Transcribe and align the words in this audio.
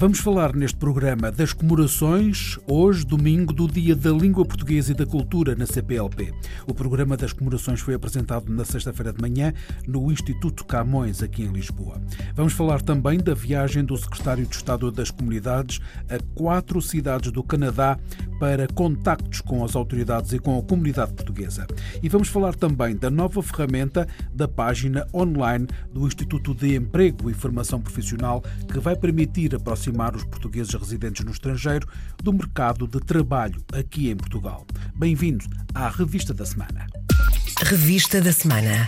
Vamos 0.00 0.18
falar 0.18 0.56
neste 0.56 0.78
programa 0.78 1.30
das 1.30 1.52
comemorações, 1.52 2.58
hoje, 2.66 3.04
domingo, 3.04 3.52
do 3.52 3.68
Dia 3.68 3.94
da 3.94 4.08
Língua 4.10 4.46
Portuguesa 4.46 4.92
e 4.92 4.94
da 4.94 5.04
Cultura 5.04 5.54
na 5.54 5.66
CPLP. 5.66 6.32
O 6.66 6.72
programa 6.72 7.18
das 7.18 7.34
comemorações 7.34 7.80
foi 7.80 7.92
apresentado 7.92 8.50
na 8.50 8.64
sexta-feira 8.64 9.12
de 9.12 9.20
manhã 9.20 9.52
no 9.86 10.10
Instituto 10.10 10.64
Camões, 10.64 11.22
aqui 11.22 11.42
em 11.42 11.52
Lisboa. 11.52 12.00
Vamos 12.34 12.54
falar 12.54 12.80
também 12.80 13.18
da 13.18 13.34
viagem 13.34 13.84
do 13.84 13.94
Secretário 13.94 14.46
de 14.46 14.56
Estado 14.56 14.90
das 14.90 15.10
Comunidades 15.10 15.80
a 16.08 16.18
quatro 16.34 16.80
cidades 16.80 17.30
do 17.30 17.44
Canadá 17.44 17.98
para 18.38 18.66
contactos 18.68 19.42
com 19.42 19.62
as 19.62 19.76
autoridades 19.76 20.32
e 20.32 20.38
com 20.38 20.58
a 20.58 20.62
comunidade 20.62 21.12
portuguesa. 21.12 21.66
E 22.02 22.08
vamos 22.08 22.28
falar 22.28 22.54
também 22.54 22.96
da 22.96 23.10
nova 23.10 23.42
ferramenta 23.42 24.08
da 24.32 24.48
página 24.48 25.06
online 25.12 25.66
do 25.92 26.06
Instituto 26.06 26.54
de 26.54 26.74
Emprego 26.74 27.28
e 27.28 27.34
Formação 27.34 27.82
Profissional 27.82 28.42
que 28.66 28.80
vai 28.80 28.96
permitir 28.96 29.54
aproximar 29.54 29.89
aproximar 29.90 30.14
os 30.14 30.24
portugueses 30.24 30.72
residentes 30.72 31.24
no 31.24 31.32
estrangeiro 31.32 31.86
do 32.22 32.32
mercado 32.32 32.86
de 32.86 33.00
trabalho 33.00 33.62
aqui 33.72 34.08
em 34.08 34.16
Portugal. 34.16 34.66
Bem-vindo 34.94 35.44
à 35.74 35.88
Revista 35.88 36.32
da 36.32 36.46
Semana. 36.46 36.86
Revista 37.62 38.20
da 38.20 38.32
Semana. 38.32 38.86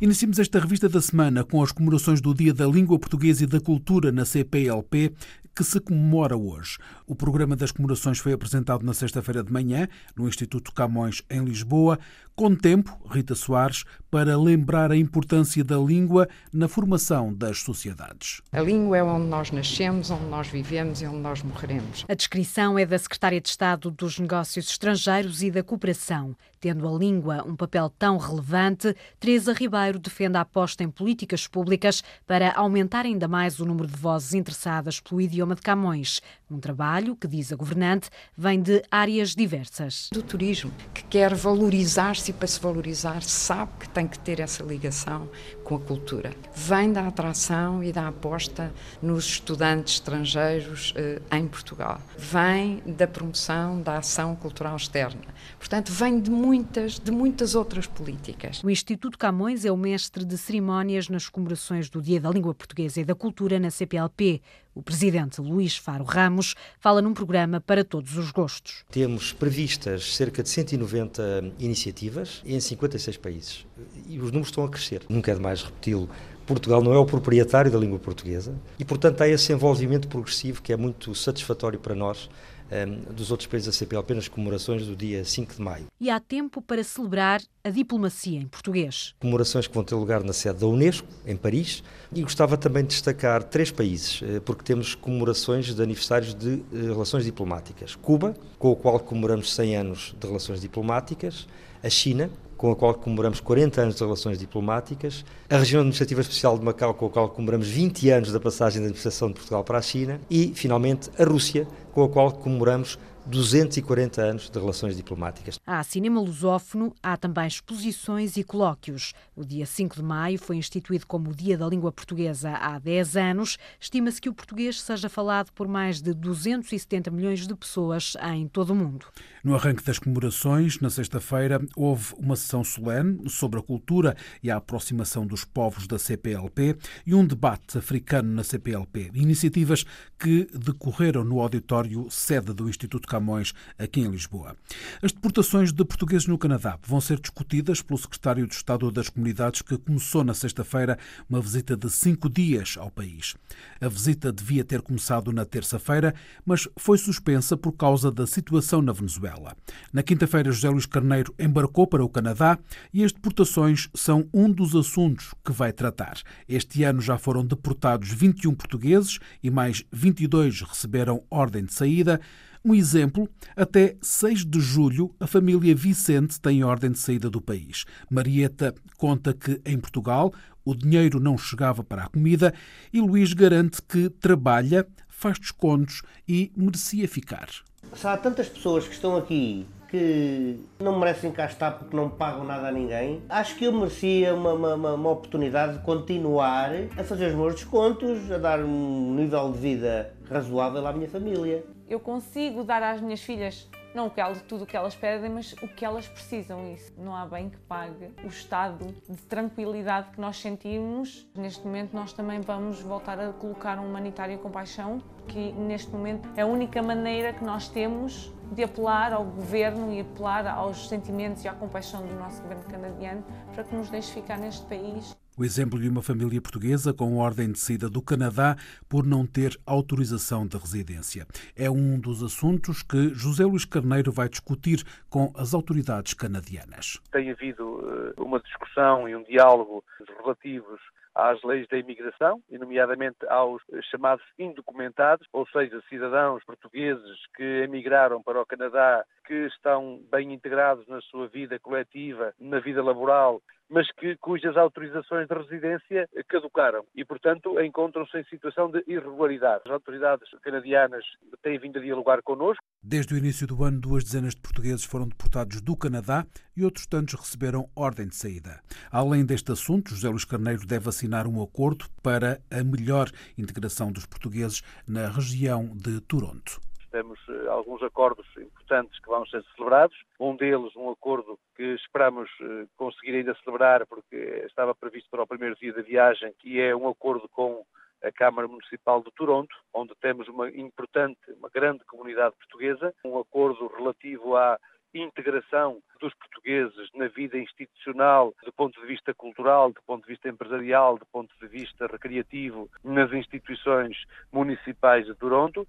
Iniciamos 0.00 0.38
esta 0.38 0.58
revista 0.58 0.88
da 0.88 1.00
semana 1.00 1.42
com 1.42 1.62
as 1.62 1.72
comemorações 1.72 2.20
do 2.20 2.34
Dia 2.34 2.52
da 2.52 2.66
Língua 2.66 2.98
Portuguesa 2.98 3.44
e 3.44 3.46
da 3.46 3.60
Cultura 3.60 4.12
na 4.12 4.26
CPLP, 4.26 5.14
que 5.54 5.64
se 5.64 5.80
comemora 5.80 6.36
hoje. 6.36 6.76
O 7.06 7.14
programa 7.14 7.56
das 7.56 7.72
comemorações 7.72 8.18
foi 8.18 8.34
apresentado 8.34 8.84
na 8.84 8.92
sexta-feira 8.92 9.42
de 9.42 9.50
manhã 9.50 9.88
no 10.14 10.28
Instituto 10.28 10.70
Camões, 10.70 11.22
em 11.30 11.42
Lisboa, 11.42 11.98
com 12.36 12.54
tempo, 12.54 12.94
Rita 13.10 13.34
Soares, 13.34 13.84
para 14.10 14.38
lembrar 14.38 14.92
a 14.92 14.96
importância 14.96 15.64
da 15.64 15.78
língua 15.78 16.28
na 16.52 16.68
formação 16.68 17.34
das 17.34 17.58
sociedades. 17.60 18.42
A 18.52 18.60
língua 18.60 18.98
é 18.98 19.02
onde 19.02 19.26
nós 19.26 19.50
nascemos, 19.50 20.10
onde 20.10 20.26
nós 20.26 20.46
vivemos 20.46 21.00
e 21.00 21.06
onde 21.06 21.18
nós 21.18 21.42
morreremos. 21.42 22.04
A 22.06 22.14
descrição 22.14 22.78
é 22.78 22.84
da 22.84 22.98
Secretária 22.98 23.40
de 23.40 23.48
Estado 23.48 23.90
dos 23.90 24.18
Negócios 24.18 24.68
Estrangeiros 24.68 25.42
e 25.42 25.50
da 25.50 25.62
Cooperação. 25.62 26.36
Tendo 26.60 26.88
a 26.88 26.98
língua 26.98 27.44
um 27.46 27.54
papel 27.54 27.90
tão 27.98 28.16
relevante, 28.16 28.94
Teresa 29.20 29.52
Ribeiro 29.52 29.98
defende 29.98 30.36
a 30.36 30.40
aposta 30.40 30.82
em 30.82 30.90
políticas 30.90 31.46
públicas 31.46 32.02
para 32.26 32.52
aumentar 32.52 33.04
ainda 33.04 33.28
mais 33.28 33.60
o 33.60 33.64
número 33.64 33.88
de 33.88 33.96
vozes 33.96 34.34
interessadas 34.34 34.98
pelo 34.98 35.20
idioma 35.20 35.54
de 35.54 35.62
Camões. 35.62 36.20
Um 36.50 36.58
trabalho 36.58 37.14
que, 37.14 37.28
diz 37.28 37.52
a 37.52 37.56
governante, 37.56 38.08
vem 38.36 38.60
de 38.60 38.82
áreas 38.90 39.34
diversas. 39.34 40.08
Do 40.12 40.22
turismo, 40.22 40.72
que 40.94 41.04
quer 41.04 41.34
valorizar-se 41.34 42.25
e 42.28 42.32
para 42.32 42.46
se 42.46 42.60
valorizar 42.60 43.22
sabe 43.22 43.72
que 43.80 43.88
tem 43.88 44.06
que 44.06 44.18
ter 44.18 44.40
essa 44.40 44.62
ligação 44.62 45.28
com 45.66 45.74
a 45.74 45.80
cultura. 45.80 46.32
Vem 46.54 46.92
da 46.92 47.08
atração 47.08 47.82
e 47.82 47.92
da 47.92 48.06
aposta 48.06 48.72
nos 49.02 49.24
estudantes 49.24 49.94
estrangeiros 49.94 50.94
eh, 50.94 51.20
em 51.32 51.48
Portugal. 51.48 52.00
Vem 52.16 52.80
da 52.86 53.08
promoção 53.08 53.82
da 53.82 53.98
ação 53.98 54.36
cultural 54.36 54.76
externa. 54.76 55.22
Portanto, 55.58 55.90
vem 55.90 56.20
de 56.20 56.30
muitas, 56.30 57.00
de 57.00 57.10
muitas 57.10 57.56
outras 57.56 57.88
políticas. 57.88 58.62
O 58.62 58.70
Instituto 58.70 59.18
Camões 59.18 59.64
é 59.64 59.72
o 59.72 59.76
mestre 59.76 60.24
de 60.24 60.38
cerimónias 60.38 61.08
nas 61.08 61.28
comemorações 61.28 61.90
do 61.90 62.00
Dia 62.00 62.20
da 62.20 62.30
Língua 62.30 62.54
Portuguesa 62.54 63.00
e 63.00 63.04
da 63.04 63.16
Cultura 63.16 63.58
na 63.58 63.70
CPLP. 63.70 64.40
O 64.76 64.82
presidente 64.82 65.40
Luís 65.40 65.74
Faro 65.74 66.04
Ramos 66.04 66.54
fala 66.78 67.00
num 67.00 67.14
programa 67.14 67.62
para 67.62 67.82
todos 67.82 68.18
os 68.18 68.30
gostos. 68.30 68.84
Temos 68.90 69.32
previstas 69.32 70.14
cerca 70.14 70.42
de 70.42 70.50
190 70.50 71.54
iniciativas 71.58 72.42
em 72.44 72.60
56 72.60 73.16
países 73.16 73.66
e 74.06 74.18
os 74.18 74.26
números 74.26 74.48
estão 74.48 74.64
a 74.64 74.68
crescer. 74.68 75.02
Nunca 75.08 75.32
é 75.32 75.34
demais 75.34 75.55
repeti-lo. 75.64 76.08
Portugal 76.46 76.80
não 76.80 76.92
é 76.92 76.98
o 76.98 77.04
proprietário 77.04 77.70
da 77.70 77.78
língua 77.78 77.98
portuguesa 77.98 78.54
e, 78.78 78.84
portanto, 78.84 79.20
há 79.20 79.28
esse 79.28 79.52
envolvimento 79.52 80.06
progressivo 80.06 80.62
que 80.62 80.72
é 80.72 80.76
muito 80.76 81.12
satisfatório 81.14 81.78
para 81.78 81.94
nós 81.94 82.28
um, 82.70 83.14
dos 83.14 83.30
outros 83.30 83.46
países 83.46 83.66
da 83.66 83.72
CPLP 83.72 84.14
nas 84.14 84.28
comemorações 84.28 84.86
do 84.86 84.96
dia 84.96 85.24
5 85.24 85.54
de 85.54 85.62
maio. 85.62 85.86
E 86.00 86.10
há 86.10 86.18
tempo 86.20 86.60
para 86.60 86.82
celebrar 86.82 87.40
a 87.62 87.70
diplomacia 87.70 88.40
em 88.40 88.46
português. 88.46 89.14
Comemorações 89.18 89.66
que 89.66 89.74
vão 89.74 89.84
ter 89.84 89.94
lugar 89.94 90.22
na 90.22 90.32
sede 90.32 90.60
da 90.60 90.66
Unesco, 90.66 91.06
em 91.26 91.36
Paris, 91.36 91.82
e 92.12 92.22
gostava 92.22 92.56
também 92.56 92.82
de 92.82 92.90
destacar 92.90 93.42
três 93.42 93.70
países, 93.70 94.20
eh, 94.22 94.40
porque 94.40 94.62
temos 94.62 94.94
comemorações 94.94 95.74
de 95.74 95.82
aniversários 95.82 96.34
de 96.34 96.62
eh, 96.72 96.82
relações 96.82 97.24
diplomáticas. 97.24 97.94
Cuba, 97.94 98.34
com 98.58 98.70
o 98.70 98.76
qual 98.76 98.98
comemoramos 99.00 99.52
100 99.54 99.76
anos 99.76 100.14
de 100.18 100.26
relações 100.26 100.60
diplomáticas, 100.60 101.46
a 101.82 101.88
China, 101.88 102.30
com 102.56 102.70
a 102.70 102.76
qual 102.76 102.94
comemoramos 102.94 103.40
40 103.40 103.80
anos 103.80 103.96
de 103.96 104.02
relações 104.02 104.38
diplomáticas, 104.38 105.24
a 105.48 105.58
Região 105.58 105.80
Administrativa 105.80 106.20
Especial 106.20 106.58
de 106.58 106.64
Macau, 106.64 106.94
com 106.94 107.06
a 107.06 107.10
qual 107.10 107.28
comemoramos 107.28 107.68
20 107.68 108.10
anos 108.10 108.32
da 108.32 108.40
passagem 108.40 108.80
da 108.80 108.86
administração 108.86 109.28
de 109.28 109.34
Portugal 109.34 109.62
para 109.62 109.78
a 109.78 109.82
China, 109.82 110.20
e, 110.30 110.52
finalmente, 110.54 111.10
a 111.18 111.24
Rússia, 111.24 111.66
com 111.92 112.04
a 112.04 112.08
qual 112.08 112.32
comemoramos 112.32 112.98
240 113.26 114.22
anos 114.22 114.48
de 114.48 114.58
relações 114.58 114.96
diplomáticas. 114.96 115.58
Há 115.66 115.82
cinema 115.82 116.20
lusófono, 116.20 116.94
há 117.02 117.16
também 117.16 117.46
exposições 117.46 118.36
e 118.36 118.44
colóquios. 118.44 119.12
O 119.34 119.44
dia 119.44 119.66
5 119.66 119.96
de 119.96 120.02
maio 120.02 120.38
foi 120.38 120.56
instituído 120.56 121.06
como 121.06 121.30
o 121.30 121.34
Dia 121.34 121.58
da 121.58 121.66
Língua 121.66 121.90
Portuguesa 121.90 122.50
há 122.50 122.78
10 122.78 123.16
anos. 123.16 123.58
Estima-se 123.80 124.20
que 124.20 124.28
o 124.28 124.34
português 124.34 124.80
seja 124.80 125.08
falado 125.08 125.50
por 125.52 125.66
mais 125.66 126.00
de 126.00 126.14
270 126.14 127.10
milhões 127.10 127.46
de 127.46 127.54
pessoas 127.54 128.14
em 128.34 128.46
todo 128.46 128.70
o 128.70 128.74
mundo. 128.74 129.06
No 129.42 129.54
arranque 129.54 129.84
das 129.84 129.98
comemorações, 129.98 130.80
na 130.80 130.90
sexta-feira, 130.90 131.60
houve 131.76 132.14
uma 132.18 132.36
sessão 132.36 132.62
solene 132.62 133.28
sobre 133.28 133.58
a 133.58 133.62
cultura 133.62 134.16
e 134.42 134.50
a 134.50 134.56
aproximação 134.56 135.26
dos 135.26 135.44
povos 135.44 135.86
da 135.86 135.98
CPLP 135.98 136.76
e 137.04 137.14
um 137.14 137.24
debate 137.24 137.78
africano 137.78 138.32
na 138.32 138.44
CPLP. 138.44 139.10
Iniciativas 139.14 139.84
que 140.18 140.48
decorreram 140.52 141.24
no 141.24 141.40
auditório 141.40 142.08
sede 142.10 142.52
do 142.52 142.68
Instituto 142.68 143.08
Camões, 143.16 143.54
aqui 143.78 144.00
em 144.00 144.10
Lisboa. 144.10 144.54
As 145.02 145.10
deportações 145.10 145.72
de 145.72 145.82
portugueses 145.86 146.26
no 146.26 146.36
Canadá 146.36 146.78
vão 146.86 147.00
ser 147.00 147.18
discutidas 147.18 147.80
pelo 147.80 147.98
secretário 147.98 148.46
de 148.46 148.54
Estado 148.54 148.90
das 148.90 149.08
Comunidades, 149.08 149.62
que 149.62 149.78
começou 149.78 150.22
na 150.22 150.34
sexta-feira 150.34 150.98
uma 151.26 151.40
visita 151.40 151.74
de 151.74 151.88
cinco 151.88 152.28
dias 152.28 152.76
ao 152.78 152.90
país. 152.90 153.34
A 153.80 153.88
visita 153.88 154.30
devia 154.30 154.62
ter 154.62 154.82
começado 154.82 155.32
na 155.32 155.46
terça-feira, 155.46 156.14
mas 156.44 156.68
foi 156.76 156.98
suspensa 156.98 157.56
por 157.56 157.72
causa 157.72 158.12
da 158.12 158.26
situação 158.26 158.82
na 158.82 158.92
Venezuela. 158.92 159.56
Na 159.90 160.02
quinta-feira, 160.02 160.52
José 160.52 160.68
Luís 160.68 160.84
Carneiro 160.84 161.34
embarcou 161.38 161.86
para 161.86 162.04
o 162.04 162.10
Canadá 162.10 162.58
e 162.92 163.02
as 163.02 163.12
deportações 163.12 163.88
são 163.94 164.28
um 164.34 164.50
dos 164.50 164.76
assuntos 164.76 165.32
que 165.42 165.52
vai 165.52 165.72
tratar. 165.72 166.20
Este 166.46 166.82
ano 166.82 167.00
já 167.00 167.16
foram 167.16 167.42
deportados 167.42 168.10
21 168.10 168.54
portugueses 168.54 169.18
e 169.42 169.50
mais 169.50 169.82
22 169.90 170.60
receberam 170.60 171.24
ordem 171.30 171.64
de 171.64 171.72
saída. 171.72 172.20
Um 172.66 172.74
exemplo, 172.74 173.28
até 173.54 173.94
6 174.02 174.44
de 174.44 174.58
julho, 174.58 175.14
a 175.20 175.26
família 175.28 175.72
Vicente 175.72 176.40
tem 176.40 176.64
ordem 176.64 176.90
de 176.90 176.98
saída 176.98 177.30
do 177.30 177.40
país. 177.40 177.84
Marieta 178.10 178.74
conta 178.96 179.32
que, 179.32 179.60
em 179.64 179.78
Portugal, 179.78 180.32
o 180.64 180.74
dinheiro 180.74 181.20
não 181.20 181.38
chegava 181.38 181.84
para 181.84 182.02
a 182.02 182.08
comida 182.08 182.52
e 182.92 183.00
Luís 183.00 183.32
garante 183.32 183.80
que 183.80 184.10
trabalha, 184.10 184.84
faz 185.06 185.38
descontos 185.38 186.02
e 186.28 186.50
merecia 186.56 187.06
ficar. 187.06 187.48
Se 187.94 188.04
há 188.04 188.16
tantas 188.16 188.48
pessoas 188.48 188.84
que 188.84 188.94
estão 188.94 189.16
aqui 189.16 189.64
que 189.88 190.58
não 190.80 190.98
merecem 190.98 191.30
cá 191.30 191.46
estar 191.46 191.70
porque 191.70 191.94
não 191.94 192.10
pagam 192.10 192.44
nada 192.44 192.66
a 192.66 192.72
ninguém, 192.72 193.22
acho 193.28 193.54
que 193.54 193.66
eu 193.66 193.72
merecia 193.72 194.34
uma, 194.34 194.54
uma, 194.54 194.74
uma, 194.74 195.10
oportunidade 195.10 195.78
de 195.78 195.84
continuar 195.84 196.72
a 196.98 197.04
fazer 197.04 197.28
os 197.28 197.36
meus 197.36 197.54
descontos, 197.54 198.28
a 198.32 198.38
dar 198.38 198.58
um 198.58 199.14
nível 199.14 199.52
de 199.52 199.58
vida 199.58 200.12
razoável 200.28 200.84
à 200.84 200.92
minha 200.92 201.08
família 201.08 201.64
eu 201.88 202.00
consigo 202.00 202.64
dar 202.64 202.82
às 202.82 203.00
minhas 203.00 203.22
filhas 203.22 203.68
não 203.96 204.12
tudo 204.46 204.64
o 204.64 204.66
que 204.66 204.76
elas 204.76 204.94
pedem, 204.94 205.30
mas 205.30 205.54
o 205.54 205.68
que 205.68 205.82
elas 205.82 206.06
precisam. 206.06 206.70
Isso 206.70 206.92
não 206.98 207.16
há 207.16 207.24
bem 207.24 207.48
que 207.48 207.56
pague 207.56 208.12
o 208.22 208.26
estado 208.26 208.94
de 209.08 209.16
tranquilidade 209.22 210.10
que 210.10 210.20
nós 210.20 210.36
sentimos. 210.36 211.26
Neste 211.34 211.64
momento, 211.64 211.94
nós 211.94 212.12
também 212.12 212.40
vamos 212.42 212.82
voltar 212.82 213.18
a 213.18 213.32
colocar 213.32 213.78
um 213.78 213.88
humanitário 213.88 214.34
e 214.34 214.38
compaixão, 214.38 215.02
que 215.26 215.50
neste 215.52 215.90
momento 215.90 216.28
é 216.36 216.42
a 216.42 216.46
única 216.46 216.82
maneira 216.82 217.32
que 217.32 217.42
nós 217.42 217.68
temos 217.68 218.30
de 218.52 218.62
apelar 218.62 219.14
ao 219.14 219.24
governo 219.24 219.90
e 219.90 220.00
apelar 220.00 220.46
aos 220.46 220.88
sentimentos 220.88 221.42
e 221.44 221.48
à 221.48 221.54
compaixão 221.54 222.06
do 222.06 222.14
nosso 222.14 222.42
governo 222.42 222.64
canadiano 222.64 223.24
para 223.54 223.64
que 223.64 223.74
nos 223.74 223.88
deixe 223.88 224.12
ficar 224.12 224.36
neste 224.36 224.64
país. 224.66 225.16
O 225.38 225.44
exemplo 225.44 225.78
de 225.78 225.86
uma 225.86 226.02
família 226.02 226.40
portuguesa 226.40 226.94
com 226.94 227.18
ordem 227.18 227.52
de 227.52 227.58
saída 227.58 227.90
do 227.90 228.00
Canadá 228.00 228.56
por 228.88 229.04
não 229.04 229.26
ter 229.26 229.54
autorização 229.66 230.46
de 230.46 230.56
residência. 230.56 231.26
É 231.54 231.68
um 231.68 232.00
dos 232.00 232.22
assuntos 232.22 232.82
que 232.82 233.10
José 233.12 233.44
Luís 233.44 233.66
Carneiro 233.66 234.10
vai 234.10 234.30
discutir 234.30 234.82
com 235.10 235.30
as 235.36 235.52
autoridades 235.52 236.14
canadianas. 236.14 236.98
Tem 237.12 237.30
havido 237.30 237.84
eh, 237.84 238.14
uma 238.16 238.40
discussão 238.40 239.06
e 239.06 239.14
um 239.14 239.22
diálogo 239.24 239.84
relativos 240.22 240.80
às 241.14 241.42
leis 241.42 241.66
da 241.68 241.78
imigração, 241.78 242.42
e 242.50 242.58
nomeadamente 242.58 243.18
aos 243.28 243.62
chamados 243.90 244.24
indocumentados, 244.38 245.26
ou 245.32 245.46
seja, 245.48 245.82
cidadãos 245.88 246.44
portugueses 246.44 247.18
que 247.34 247.42
emigraram 247.42 248.22
para 248.22 248.40
o 248.40 248.46
Canadá, 248.46 249.02
que 249.26 249.46
estão 249.46 249.98
bem 250.10 250.32
integrados 250.32 250.86
na 250.86 251.00
sua 251.00 251.26
vida 251.26 251.58
coletiva, 251.58 252.34
na 252.38 252.60
vida 252.60 252.82
laboral 252.82 253.42
mas 253.68 253.90
que, 253.92 254.16
cujas 254.16 254.56
autorizações 254.56 255.28
de 255.28 255.34
residência 255.34 256.08
caducaram 256.28 256.84
e, 256.94 257.04
portanto, 257.04 257.60
encontram-se 257.60 258.16
em 258.18 258.24
situação 258.24 258.70
de 258.70 258.82
irregularidade. 258.86 259.62
As 259.66 259.72
autoridades 259.72 260.28
canadianas 260.42 261.04
têm 261.42 261.58
vindo 261.58 261.78
a 261.78 261.82
dialogar 261.82 262.22
connosco. 262.22 262.62
Desde 262.82 263.14
o 263.14 263.18
início 263.18 263.46
do 263.46 263.64
ano, 263.64 263.80
duas 263.80 264.04
dezenas 264.04 264.34
de 264.34 264.40
portugueses 264.40 264.84
foram 264.84 265.08
deportados 265.08 265.60
do 265.60 265.76
Canadá 265.76 266.24
e 266.56 266.64
outros 266.64 266.86
tantos 266.86 267.14
receberam 267.14 267.68
ordem 267.74 268.08
de 268.08 268.16
saída. 268.16 268.60
Além 268.90 269.24
deste 269.24 269.52
assunto, 269.52 269.90
José 269.90 270.08
Luís 270.08 270.24
Carneiro 270.24 270.66
deve 270.66 270.88
assinar 270.88 271.26
um 271.26 271.42
acordo 271.42 271.86
para 272.02 272.38
a 272.50 272.62
melhor 272.62 273.10
integração 273.36 273.90
dos 273.90 274.06
portugueses 274.06 274.62
na 274.86 275.08
região 275.08 275.66
de 275.74 276.00
Toronto 276.00 276.60
temos 276.96 277.18
eh, 277.28 277.48
alguns 277.48 277.82
acordos 277.82 278.26
importantes 278.38 278.98
que 279.00 279.08
vão 279.08 279.26
ser 279.26 279.44
celebrados. 279.54 279.94
Um 280.18 280.34
deles, 280.34 280.74
um 280.74 280.88
acordo 280.88 281.38
que 281.54 281.74
esperamos 281.74 282.30
eh, 282.40 282.64
conseguir 282.74 283.16
ainda 283.16 283.36
celebrar, 283.44 283.86
porque 283.86 284.16
estava 284.46 284.74
previsto 284.74 285.10
para 285.10 285.22
o 285.22 285.26
primeiro 285.26 285.54
dia 285.56 285.74
da 285.74 285.82
viagem, 285.82 286.32
que 286.38 286.58
é 286.58 286.74
um 286.74 286.88
acordo 286.88 287.28
com 287.28 287.66
a 288.02 288.10
Câmara 288.12 288.48
Municipal 288.48 289.02
de 289.02 289.10
Toronto, 289.12 289.54
onde 289.74 289.94
temos 290.00 290.26
uma 290.28 290.48
importante, 290.48 291.20
uma 291.38 291.50
grande 291.50 291.84
comunidade 291.84 292.34
portuguesa, 292.36 292.94
um 293.04 293.18
acordo 293.18 293.66
relativo 293.66 294.34
à 294.34 294.58
integração 294.94 295.78
dos 296.00 296.14
portugueses 296.14 296.88
na 296.94 297.08
vida 297.08 297.38
institucional, 297.38 298.34
do 298.44 298.52
ponto 298.52 298.80
de 298.80 298.86
vista 298.86 299.14
cultural, 299.14 299.72
do 299.72 299.82
ponto 299.86 300.02
de 300.02 300.12
vista 300.12 300.28
empresarial, 300.28 300.98
do 300.98 301.06
ponto 301.06 301.34
de 301.40 301.48
vista 301.48 301.86
recreativo, 301.86 302.70
nas 302.84 303.12
instituições 303.12 303.96
municipais 304.32 305.06
de 305.06 305.14
Toronto. 305.14 305.66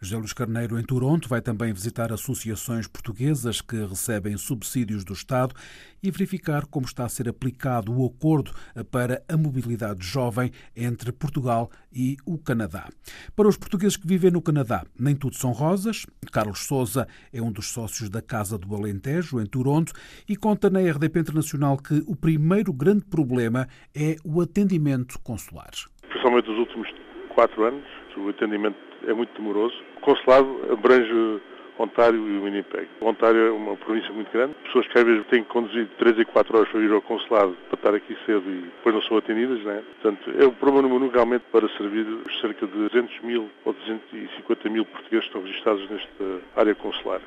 José 0.00 0.16
Luís 0.18 0.32
Carneiro, 0.34 0.78
em 0.78 0.82
Toronto, 0.82 1.28
vai 1.28 1.40
também 1.40 1.72
visitar 1.72 2.12
associações 2.12 2.86
portuguesas 2.86 3.62
que 3.62 3.76
recebem 3.86 4.36
subsídios 4.36 5.02
do 5.02 5.14
Estado 5.14 5.54
e 6.02 6.10
verificar 6.10 6.66
como 6.66 6.84
está 6.84 7.06
a 7.06 7.08
ser 7.08 7.26
aplicado 7.26 7.90
o 7.90 8.04
acordo 8.04 8.52
para 8.90 9.24
a 9.26 9.36
mobilidade 9.36 10.04
jovem 10.04 10.52
entre 10.76 11.10
Portugal 11.10 11.70
e 11.90 12.18
o 12.26 12.36
Canadá. 12.36 12.90
Para 13.34 13.48
os 13.48 13.56
portugueses 13.56 13.96
que 13.96 14.06
vivem 14.06 14.30
no 14.30 14.42
Canadá, 14.42 14.84
nem 14.98 15.16
tudo 15.16 15.36
são 15.36 15.52
rosas. 15.52 16.04
Carlos 16.30 16.66
Souza 16.66 17.08
é 17.32 17.40
um 17.40 17.50
dos 17.50 17.68
sócios 17.68 18.10
da 18.10 18.20
Casa 18.20 18.58
do 18.58 18.74
Alentejo, 18.74 19.40
em 19.40 19.46
Toronto, 19.46 19.63
e 20.28 20.36
conta 20.36 20.68
na 20.70 20.80
RDP 20.80 21.20
Internacional 21.20 21.76
que 21.76 22.02
o 22.06 22.16
primeiro 22.16 22.72
grande 22.72 23.04
problema 23.04 23.66
é 23.94 24.16
o 24.24 24.40
atendimento 24.40 25.18
consular. 25.22 25.70
Principalmente 26.08 26.48
nos 26.48 26.58
últimos 26.58 26.88
quatro 27.34 27.64
anos, 27.64 27.84
o 28.16 28.28
atendimento 28.28 28.76
é 29.06 29.12
muito 29.12 29.32
demoroso. 29.36 29.74
O 29.96 30.00
consulado 30.00 30.72
abrange 30.72 31.40
Ontário 31.78 32.28
e 32.28 32.38
o 32.38 32.44
Winnipeg. 32.44 32.88
Ontário 33.00 33.48
é 33.48 33.50
uma 33.50 33.76
província 33.76 34.12
muito 34.12 34.30
grande. 34.30 34.54
Pessoas 34.64 34.86
que 34.88 34.98
às 34.98 35.04
vezes 35.04 35.26
têm 35.26 35.42
que 35.42 35.48
conduzir 35.48 35.88
3 35.98 36.18
e 36.20 36.24
4 36.24 36.56
horas 36.56 36.68
para 36.70 36.80
ir 36.80 36.92
ao 36.92 37.02
consulado 37.02 37.56
para 37.68 37.74
estar 37.74 37.94
aqui 37.94 38.16
cedo 38.24 38.48
e 38.48 38.62
depois 38.62 38.94
não 38.94 39.02
são 39.02 39.16
atendidas, 39.16 39.62
não 39.64 39.72
é? 39.72 39.82
Portanto, 40.00 40.32
é 40.38 40.44
o 40.44 40.52
problema 40.52 40.88
número 40.88 41.10
realmente 41.10 41.44
para 41.50 41.68
servir 41.76 42.06
os 42.06 42.40
cerca 42.40 42.66
de 42.66 42.72
200 42.72 43.20
mil 43.22 43.50
ou 43.64 43.72
250 43.72 44.68
mil 44.70 44.84
portugueses 44.84 45.28
que 45.28 45.36
estão 45.36 45.42
registrados 45.42 45.90
nesta 45.90 46.40
área 46.56 46.74
consular. 46.74 47.20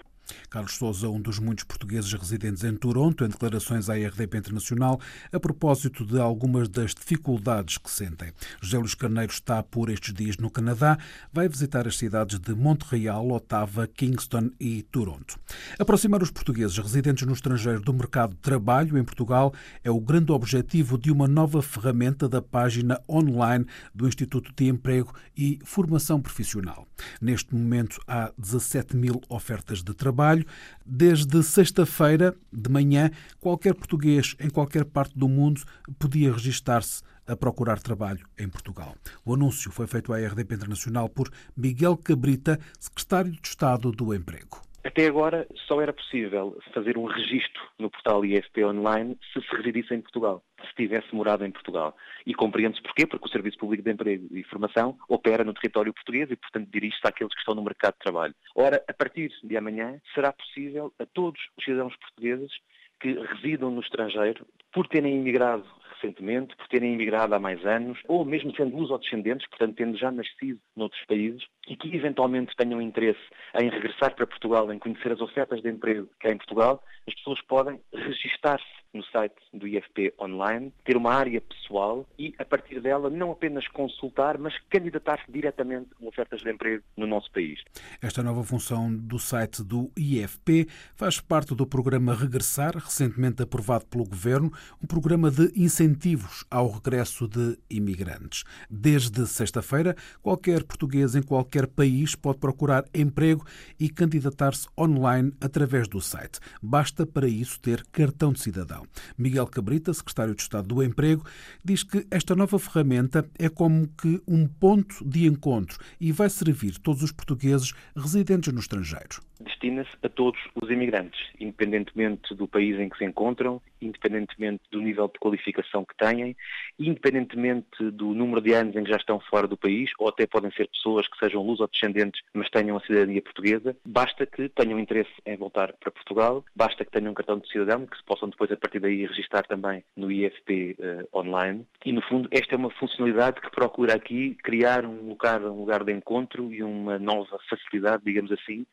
Carlos 0.50 0.76
Souza, 0.76 1.10
um 1.10 1.22
dos 1.22 1.40
muitos 1.40 1.64
portugueses 1.64 2.12
residentes 2.14 2.64
em 2.64 2.76
Toronto, 2.76 3.24
em 3.24 3.30
declarações 3.30 3.90
à 3.90 3.94
RDP 3.94 4.38
Internacional, 4.38 5.00
a 5.32 5.40
propósito 5.40 6.06
de 6.06 6.20
algumas 6.20 6.68
das 6.68 6.94
dificuldades 6.94 7.78
que 7.78 7.90
sentem. 7.90 8.32
José 8.62 8.78
Luís 8.78 8.96
Carneiro 8.96 9.32
está 9.32 9.64
por 9.64 9.90
estes 9.90 10.14
dias 10.14 10.38
no 10.38 10.50
Canadá, 10.50 10.98
vai 11.32 11.48
visitar 11.48 11.88
as 11.88 11.98
cidades 11.98 12.40
de 12.40 12.54
Montreal, 12.54 13.32
Ottawa, 13.32 13.88
Kingston 13.88 14.52
e 14.60 14.84
Toronto. 14.84 15.40
Aproximar 15.80 16.22
os 16.22 16.32
portugueses 16.32 16.78
residentes 16.78 17.26
no 17.26 17.34
estrangeiro 17.34 17.82
do 17.82 17.94
mercado 17.94 18.32
de 18.32 18.42
trabalho 18.42 18.98
em 18.98 19.04
Portugal 19.04 19.54
é 19.84 19.92
o 19.92 20.00
grande 20.00 20.32
objetivo 20.32 20.98
de 20.98 21.12
uma 21.12 21.28
nova 21.28 21.62
ferramenta 21.62 22.28
da 22.28 22.42
página 22.42 23.02
online 23.10 23.66
do 23.94 24.08
Instituto 24.08 24.52
de 24.56 24.68
Emprego 24.68 25.14
e 25.36 25.60
Formação 25.64 26.22
Profissional. 26.22 26.88
Neste 27.22 27.54
momento 27.56 28.02
há 28.08 28.32
17 28.38 28.96
mil 28.98 29.22
ofertas 29.30 29.84
de 29.84 29.94
trabalho 29.94 30.17
trabalho. 30.18 30.46
Desde 30.84 31.44
sexta-feira 31.44 32.34
de 32.52 32.70
manhã, 32.72 33.12
qualquer 33.40 33.76
português 33.76 34.36
em 34.40 34.50
qualquer 34.50 34.84
parte 34.86 35.18
do 35.18 35.30
mundo 35.30 35.62
podia 36.00 36.32
registar-se 36.32 37.04
a 37.28 37.36
procurar 37.36 37.80
trabalho 37.80 38.26
em 38.40 38.50
Portugal. 38.50 38.96
O 39.24 39.34
anúncio 39.34 39.72
foi 39.72 39.86
feito 39.86 40.12
à 40.12 40.18
RDP 40.18 40.56
Internacional 40.56 41.10
por 41.10 41.30
Miguel 41.56 41.98
Cabrita, 41.98 42.58
secretário 42.80 43.32
de 43.32 43.48
Estado 43.48 43.92
do 43.92 44.14
Emprego. 44.14 44.62
Até 44.84 45.06
agora 45.06 45.46
só 45.68 45.82
era 45.82 45.92
possível 45.92 46.58
fazer 46.74 46.98
um 46.98 47.06
registro 47.06 47.62
portal 48.08 48.24
IFP 48.24 48.64
Online 48.64 49.18
se 49.34 49.42
se 49.42 49.56
residisse 49.56 49.94
em 49.94 50.02
Portugal, 50.02 50.42
se 50.62 50.76
tivesse 50.76 51.14
morado 51.14 51.46
em 51.46 51.52
Portugal. 51.52 51.96
E 52.26 52.34
compreende-se 52.34 52.82
porquê, 52.82 53.06
porque 53.06 53.28
o 53.28 53.32
Serviço 53.32 53.58
Público 53.58 53.84
de 53.84 53.92
Emprego 53.92 54.28
e 54.32 54.44
Formação 54.46 54.98
opera 55.10 55.44
no 55.44 55.54
território 55.54 55.94
português 55.94 56.32
e, 56.32 56.36
portanto, 56.38 56.70
dirige-se 56.72 57.06
àqueles 57.06 57.34
que 57.34 57.40
estão 57.40 57.54
no 57.54 57.64
mercado 57.64 57.94
de 57.94 58.00
trabalho. 58.00 58.34
Ora, 58.56 58.82
a 58.88 58.94
partir 58.94 59.32
de 59.44 59.58
amanhã, 59.58 60.00
será 60.16 60.32
possível 60.32 60.94
a 61.00 61.06
todos 61.06 61.40
os 61.58 61.66
cidadãos 61.66 61.96
portugueses 61.98 62.52
que 63.00 63.14
residam 63.14 63.70
no 63.70 63.82
estrangeiro, 63.82 64.48
por 64.74 64.88
terem 64.88 65.18
imigrado 65.18 65.66
recentemente, 66.02 66.56
por 66.56 66.68
terem 66.68 66.94
imigrado 66.94 67.34
há 67.34 67.40
mais 67.40 67.66
anos, 67.66 68.00
ou 68.08 68.24
mesmo 68.24 68.56
sendo 68.56 68.78
luso-descendentes, 68.78 69.48
portanto 69.50 69.76
tendo 69.76 69.98
já 69.98 70.12
nascido 70.12 70.60
noutros 70.76 71.04
países, 71.06 71.44
e 71.68 71.76
que 71.76 71.96
eventualmente 71.96 72.56
tenham 72.56 72.82
interesse 72.82 73.20
em 73.60 73.70
regressar 73.70 74.16
para 74.16 74.28
Portugal, 74.28 74.72
em 74.72 74.80
conhecer 74.80 75.12
as 75.12 75.22
ofertas 75.22 75.62
de 75.62 75.70
emprego 75.70 76.10
que 76.20 76.28
há 76.28 76.32
em 76.32 76.38
Portugal, 76.38 76.84
as 77.08 77.14
pessoas 77.16 77.42
podem 77.42 77.80
registar-se 77.94 78.78
no 78.94 79.04
site 79.06 79.36
do 79.54 79.68
IFP 79.68 80.14
Online, 80.20 80.74
ter 80.84 80.98
uma 80.98 81.14
área 81.14 81.42
pessoal 81.42 82.08
e, 82.18 82.34
a 82.40 82.46
partir 82.46 82.80
dela, 82.80 83.10
não 83.10 83.32
apenas 83.32 83.68
consultar, 83.68 84.38
mas 84.38 84.58
candidatar-se 84.70 85.30
diretamente 85.32 85.90
a 86.02 86.06
ofertas 86.06 86.42
de 86.42 86.50
emprego 86.50 86.84
no 86.96 87.06
nosso 87.06 87.32
país. 87.32 87.60
Esta 88.02 88.24
nova 88.24 88.44
função 88.44 88.94
do 88.94 89.20
site 89.20 89.64
do 89.64 89.92
IFP 89.98 90.68
faz 90.96 91.20
parte 91.20 91.54
do 91.54 91.68
programa 91.68 92.16
Regressar, 92.16 92.76
recentemente 92.76 93.44
aprovado 93.44 93.86
pelo 93.86 94.06
Governo, 94.06 94.52
um 94.82 94.88
programa 94.88 95.30
de 95.30 95.52
incentivos 95.56 96.46
ao 96.50 96.70
regresso 96.70 97.28
de 97.28 97.58
imigrantes. 97.70 98.44
Desde 98.70 99.26
sexta-feira, 99.28 99.96
qualquer 100.22 100.64
português 100.64 101.16
em 101.16 101.22
qualquer 101.22 101.68
país 101.68 102.16
pode 102.16 102.40
procurar 102.40 102.86
emprego 102.94 103.46
e 103.80 103.90
candidatar-se 103.90 104.68
online 104.78 105.32
através 105.42 105.88
do 105.88 106.02
site. 106.02 106.40
Basta 106.62 107.06
para 107.06 107.28
isso 107.28 107.60
ter 107.60 107.86
cartão 107.92 108.32
de 108.32 108.40
cidadão. 108.40 108.86
Miguel 109.18 109.48
Cabrita, 109.48 109.94
secretário 109.94 110.36
de 110.36 110.42
Estado 110.42 110.68
do 110.68 110.84
Emprego, 110.84 111.24
diz 111.64 111.84
que 111.84 112.06
esta 112.12 112.36
nova 112.36 112.60
ferramenta 112.60 113.30
é 113.38 113.50
como 113.50 113.88
que 113.88 114.22
um 114.28 114.48
ponto 114.48 115.04
de 115.08 115.26
encontro 115.26 115.78
e 116.00 116.12
vai 116.12 116.30
servir 116.30 116.78
todos 116.80 117.04
os 117.04 117.12
portugueses 117.12 117.74
residentes 117.96 118.54
no 118.54 118.60
estrangeiro 118.60 119.28
destina-se 119.40 119.92
a 120.04 120.10
todos 120.10 120.40
os 120.56 120.70
imigrantes, 120.70 121.20
independentemente 121.40 122.34
do 122.34 122.48
país 122.48 122.80
em 122.80 122.90
que 122.90 122.98
se 122.98 123.06
encontram, 123.06 123.62
independentemente 123.82 124.38
do 124.72 124.82
nível 124.82 125.08
de 125.08 125.20
qualificação 125.20 125.84
que 125.84 125.96
têm, 125.98 126.36
independentemente 126.80 127.92
do 127.92 128.14
número 128.14 128.42
de 128.42 128.54
anos 128.54 128.76
em 128.76 128.84
que 128.84 128.90
já 128.90 128.98
estão 128.98 129.20
fora 129.20 129.48
do 129.48 129.58
país, 129.58 129.90
ou 130.00 130.08
até 130.08 130.26
podem 130.26 130.52
ser 130.52 130.68
pessoas 130.70 131.08
que 131.08 131.18
sejam 131.18 131.42
luso-descendentes, 131.44 132.22
mas 132.34 132.50
tenham 132.50 132.78
a 132.78 132.82
cidadania 132.82 133.22
portuguesa. 133.22 133.76
Basta 133.86 134.26
que 134.26 134.50
tenham 134.50 134.80
interesse 134.80 135.12
em 135.26 135.36
voltar 135.36 135.74
para 135.74 135.92
Portugal, 135.92 136.44
basta 136.56 136.86
que 136.86 136.92
tenham 136.92 137.12
um 137.12 137.16
cartão 137.16 137.40
de 137.40 137.50
cidadão, 137.50 137.86
que 137.86 137.98
se 137.98 138.04
possam 138.04 138.30
depois, 138.30 138.52
a 138.52 138.58
partir 138.58 138.80
daí, 138.80 139.06
registrar 139.06 139.44
também 139.44 139.84
no 139.96 140.12
IFP 140.12 140.76
uh, 140.80 140.84
eh, 140.84 141.08
online. 141.14 141.66
E, 141.86 141.92
no 141.92 142.02
fundo, 142.02 142.28
esta 142.32 142.56
é 142.56 142.58
uma 142.58 142.72
funcionalidade 142.72 143.42
que 143.42 143.50
procura 143.52 143.96
aqui 143.96 144.36
criar 144.44 144.86
um 144.86 145.10
lugar, 145.10 145.42
um 145.42 145.60
lugar 145.60 145.84
de 145.84 145.92
encontro 145.92 146.54
e 146.54 146.64
uma 146.64 147.00
nova 147.00 147.38
facilidade, 147.50 148.04
digamos 148.06 148.32
assim, 148.32 148.66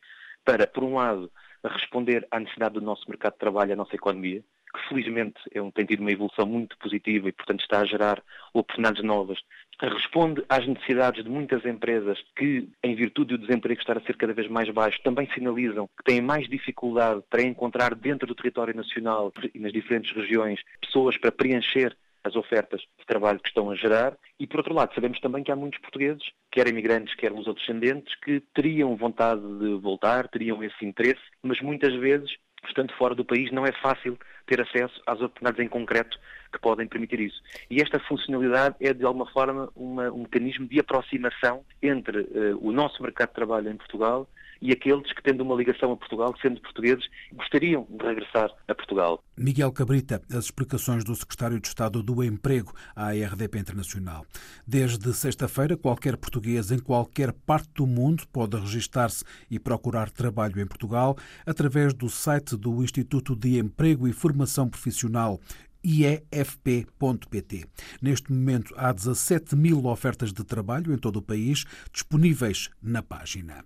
para, 0.43 0.67
por 0.67 0.83
um 0.83 0.95
lado, 0.95 1.31
responder 1.63 2.27
à 2.29 2.39
necessidade 2.39 2.75
do 2.75 2.81
nosso 2.81 3.09
mercado 3.09 3.33
de 3.33 3.39
trabalho, 3.39 3.73
à 3.73 3.75
nossa 3.75 3.95
economia, 3.95 4.43
que 4.75 4.89
felizmente 4.89 5.39
é 5.53 5.61
um, 5.61 5.71
tem 5.71 5.85
tido 5.85 6.01
uma 6.01 6.11
evolução 6.11 6.45
muito 6.45 6.77
positiva 6.77 7.29
e, 7.29 7.31
portanto, 7.31 7.61
está 7.61 7.79
a 7.79 7.85
gerar 7.85 8.21
oportunidades 8.53 9.03
novas. 9.03 9.39
Responde 9.81 10.43
às 10.47 10.65
necessidades 10.65 11.23
de 11.23 11.29
muitas 11.29 11.65
empresas 11.65 12.17
que, 12.35 12.69
em 12.83 12.95
virtude 12.95 13.37
do 13.37 13.45
desemprego 13.45 13.79
estar 13.79 13.97
a 13.97 14.01
ser 14.01 14.15
cada 14.15 14.33
vez 14.33 14.47
mais 14.47 14.69
baixo, 14.69 15.01
também 15.03 15.29
sinalizam 15.33 15.87
que 15.97 16.03
têm 16.03 16.21
mais 16.21 16.47
dificuldade 16.47 17.21
para 17.29 17.41
encontrar 17.41 17.95
dentro 17.95 18.27
do 18.27 18.35
território 18.35 18.75
nacional 18.75 19.31
e 19.53 19.59
nas 19.59 19.73
diferentes 19.73 20.15
regiões 20.15 20.61
pessoas 20.81 21.17
para 21.17 21.31
preencher 21.31 21.95
as 22.25 22.35
ofertas 22.35 22.81
de 22.81 23.05
trabalho 23.05 23.39
que 23.39 23.49
estão 23.49 23.69
a 23.69 23.75
gerar 23.75 24.17
e, 24.39 24.47
por 24.47 24.57
outro 24.57 24.73
lado, 24.73 24.93
sabemos 24.95 25.19
também 25.19 25.43
que 25.43 25.51
há 25.51 25.55
muitos 25.55 25.79
portugueses, 25.79 26.23
quer 26.51 26.67
imigrantes, 26.67 27.13
quer 27.13 27.31
lusodescendentes, 27.31 28.15
que 28.15 28.41
teriam 28.53 28.95
vontade 28.95 29.41
de 29.59 29.75
voltar, 29.75 30.27
teriam 30.27 30.63
esse 30.63 30.83
interesse, 30.83 31.21
mas 31.43 31.61
muitas 31.61 31.93
vezes 31.93 32.35
estando 32.67 32.93
fora 32.93 33.15
do 33.15 33.25
país, 33.25 33.51
não 33.51 33.65
é 33.65 33.71
fácil 33.71 34.17
ter 34.45 34.61
acesso 34.61 35.01
às 35.05 35.19
oportunidades 35.19 35.59
em 35.59 35.67
concreto 35.67 36.17
que 36.51 36.59
podem 36.59 36.87
permitir 36.87 37.19
isso. 37.19 37.41
E 37.69 37.81
esta 37.81 37.99
funcionalidade 37.99 38.75
é, 38.79 38.93
de 38.93 39.03
alguma 39.03 39.25
forma, 39.31 39.69
uma, 39.75 40.11
um 40.11 40.19
mecanismo 40.19 40.67
de 40.67 40.79
aproximação 40.79 41.63
entre 41.81 42.19
uh, 42.19 42.59
o 42.61 42.71
nosso 42.71 43.01
mercado 43.01 43.29
de 43.29 43.35
trabalho 43.35 43.69
em 43.69 43.77
Portugal 43.77 44.27
e 44.65 44.71
aqueles 44.71 45.13
que, 45.13 45.21
tendo 45.21 45.43
uma 45.43 45.53
ligação 45.53 45.91
a 45.91 45.95
Portugal, 45.95 46.33
sendo 46.41 46.59
portugueses, 46.59 47.05
gostariam 47.33 47.85
de 47.87 48.03
regressar 48.03 48.49
a 48.67 48.73
Portugal. 48.73 49.23
Miguel 49.37 49.71
Cabrita, 49.71 50.19
as 50.31 50.45
explicações 50.45 51.03
do 51.03 51.15
Secretário 51.15 51.59
de 51.59 51.67
Estado 51.67 52.01
do 52.01 52.23
Emprego 52.23 52.73
à 52.95 53.11
RDP 53.11 53.59
Internacional. 53.59 54.25
Desde 54.65 55.13
sexta-feira, 55.13 55.77
qualquer 55.77 56.17
português 56.17 56.71
em 56.71 56.79
qualquer 56.79 57.31
parte 57.31 57.69
do 57.75 57.85
mundo 57.85 58.23
pode 58.33 58.57
registar-se 58.57 59.23
e 59.51 59.59
procurar 59.59 60.09
trabalho 60.09 60.59
em 60.59 60.65
Portugal 60.65 61.15
através 61.45 61.93
do 61.93 62.09
site 62.09 62.57
do 62.57 62.83
Instituto 62.83 63.35
de 63.35 63.59
Emprego 63.59 64.07
e 64.07 64.13
Formação 64.13 64.67
Profissional 64.67 65.39
iefp.pt. 65.83 67.67
Neste 68.01 68.33
momento 68.33 68.73
há 68.75 68.91
17 68.91 69.55
mil 69.55 69.85
ofertas 69.85 70.33
de 70.33 70.43
trabalho 70.43 70.91
em 70.91 70.97
todo 70.97 71.17
o 71.17 71.21
país 71.21 71.65
disponíveis 71.93 72.71
na 72.81 73.03
página. 73.03 73.63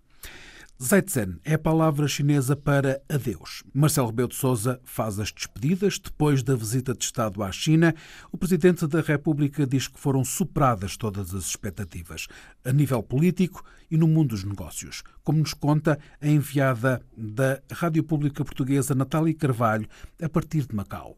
Zaitzen 0.81 1.41
é 1.43 1.55
a 1.55 1.59
palavra 1.59 2.07
chinesa 2.07 2.55
para 2.55 3.01
adeus. 3.09 3.65
Marcelo 3.73 4.07
Rebelo 4.07 4.29
de 4.29 4.35
Sousa 4.35 4.79
faz 4.85 5.19
as 5.19 5.29
despedidas 5.29 5.99
depois 5.99 6.41
da 6.41 6.55
visita 6.55 6.93
de 6.93 7.03
Estado 7.03 7.43
à 7.43 7.51
China. 7.51 7.93
O 8.31 8.37
Presidente 8.37 8.87
da 8.87 9.01
República 9.01 9.67
diz 9.67 9.89
que 9.89 9.99
foram 9.99 10.23
superadas 10.23 10.95
todas 10.95 11.35
as 11.35 11.43
expectativas, 11.43 12.27
a 12.63 12.71
nível 12.71 13.03
político 13.03 13.61
e 13.91 13.97
no 13.97 14.07
mundo 14.07 14.29
dos 14.29 14.45
negócios, 14.45 15.03
como 15.21 15.39
nos 15.39 15.53
conta 15.53 15.99
a 16.21 16.27
enviada 16.29 17.01
da 17.17 17.61
Rádio 17.69 18.01
Pública 18.01 18.45
Portuguesa 18.45 18.95
Natália 18.95 19.35
Carvalho, 19.35 19.89
a 20.21 20.29
partir 20.29 20.65
de 20.65 20.73
Macau. 20.73 21.17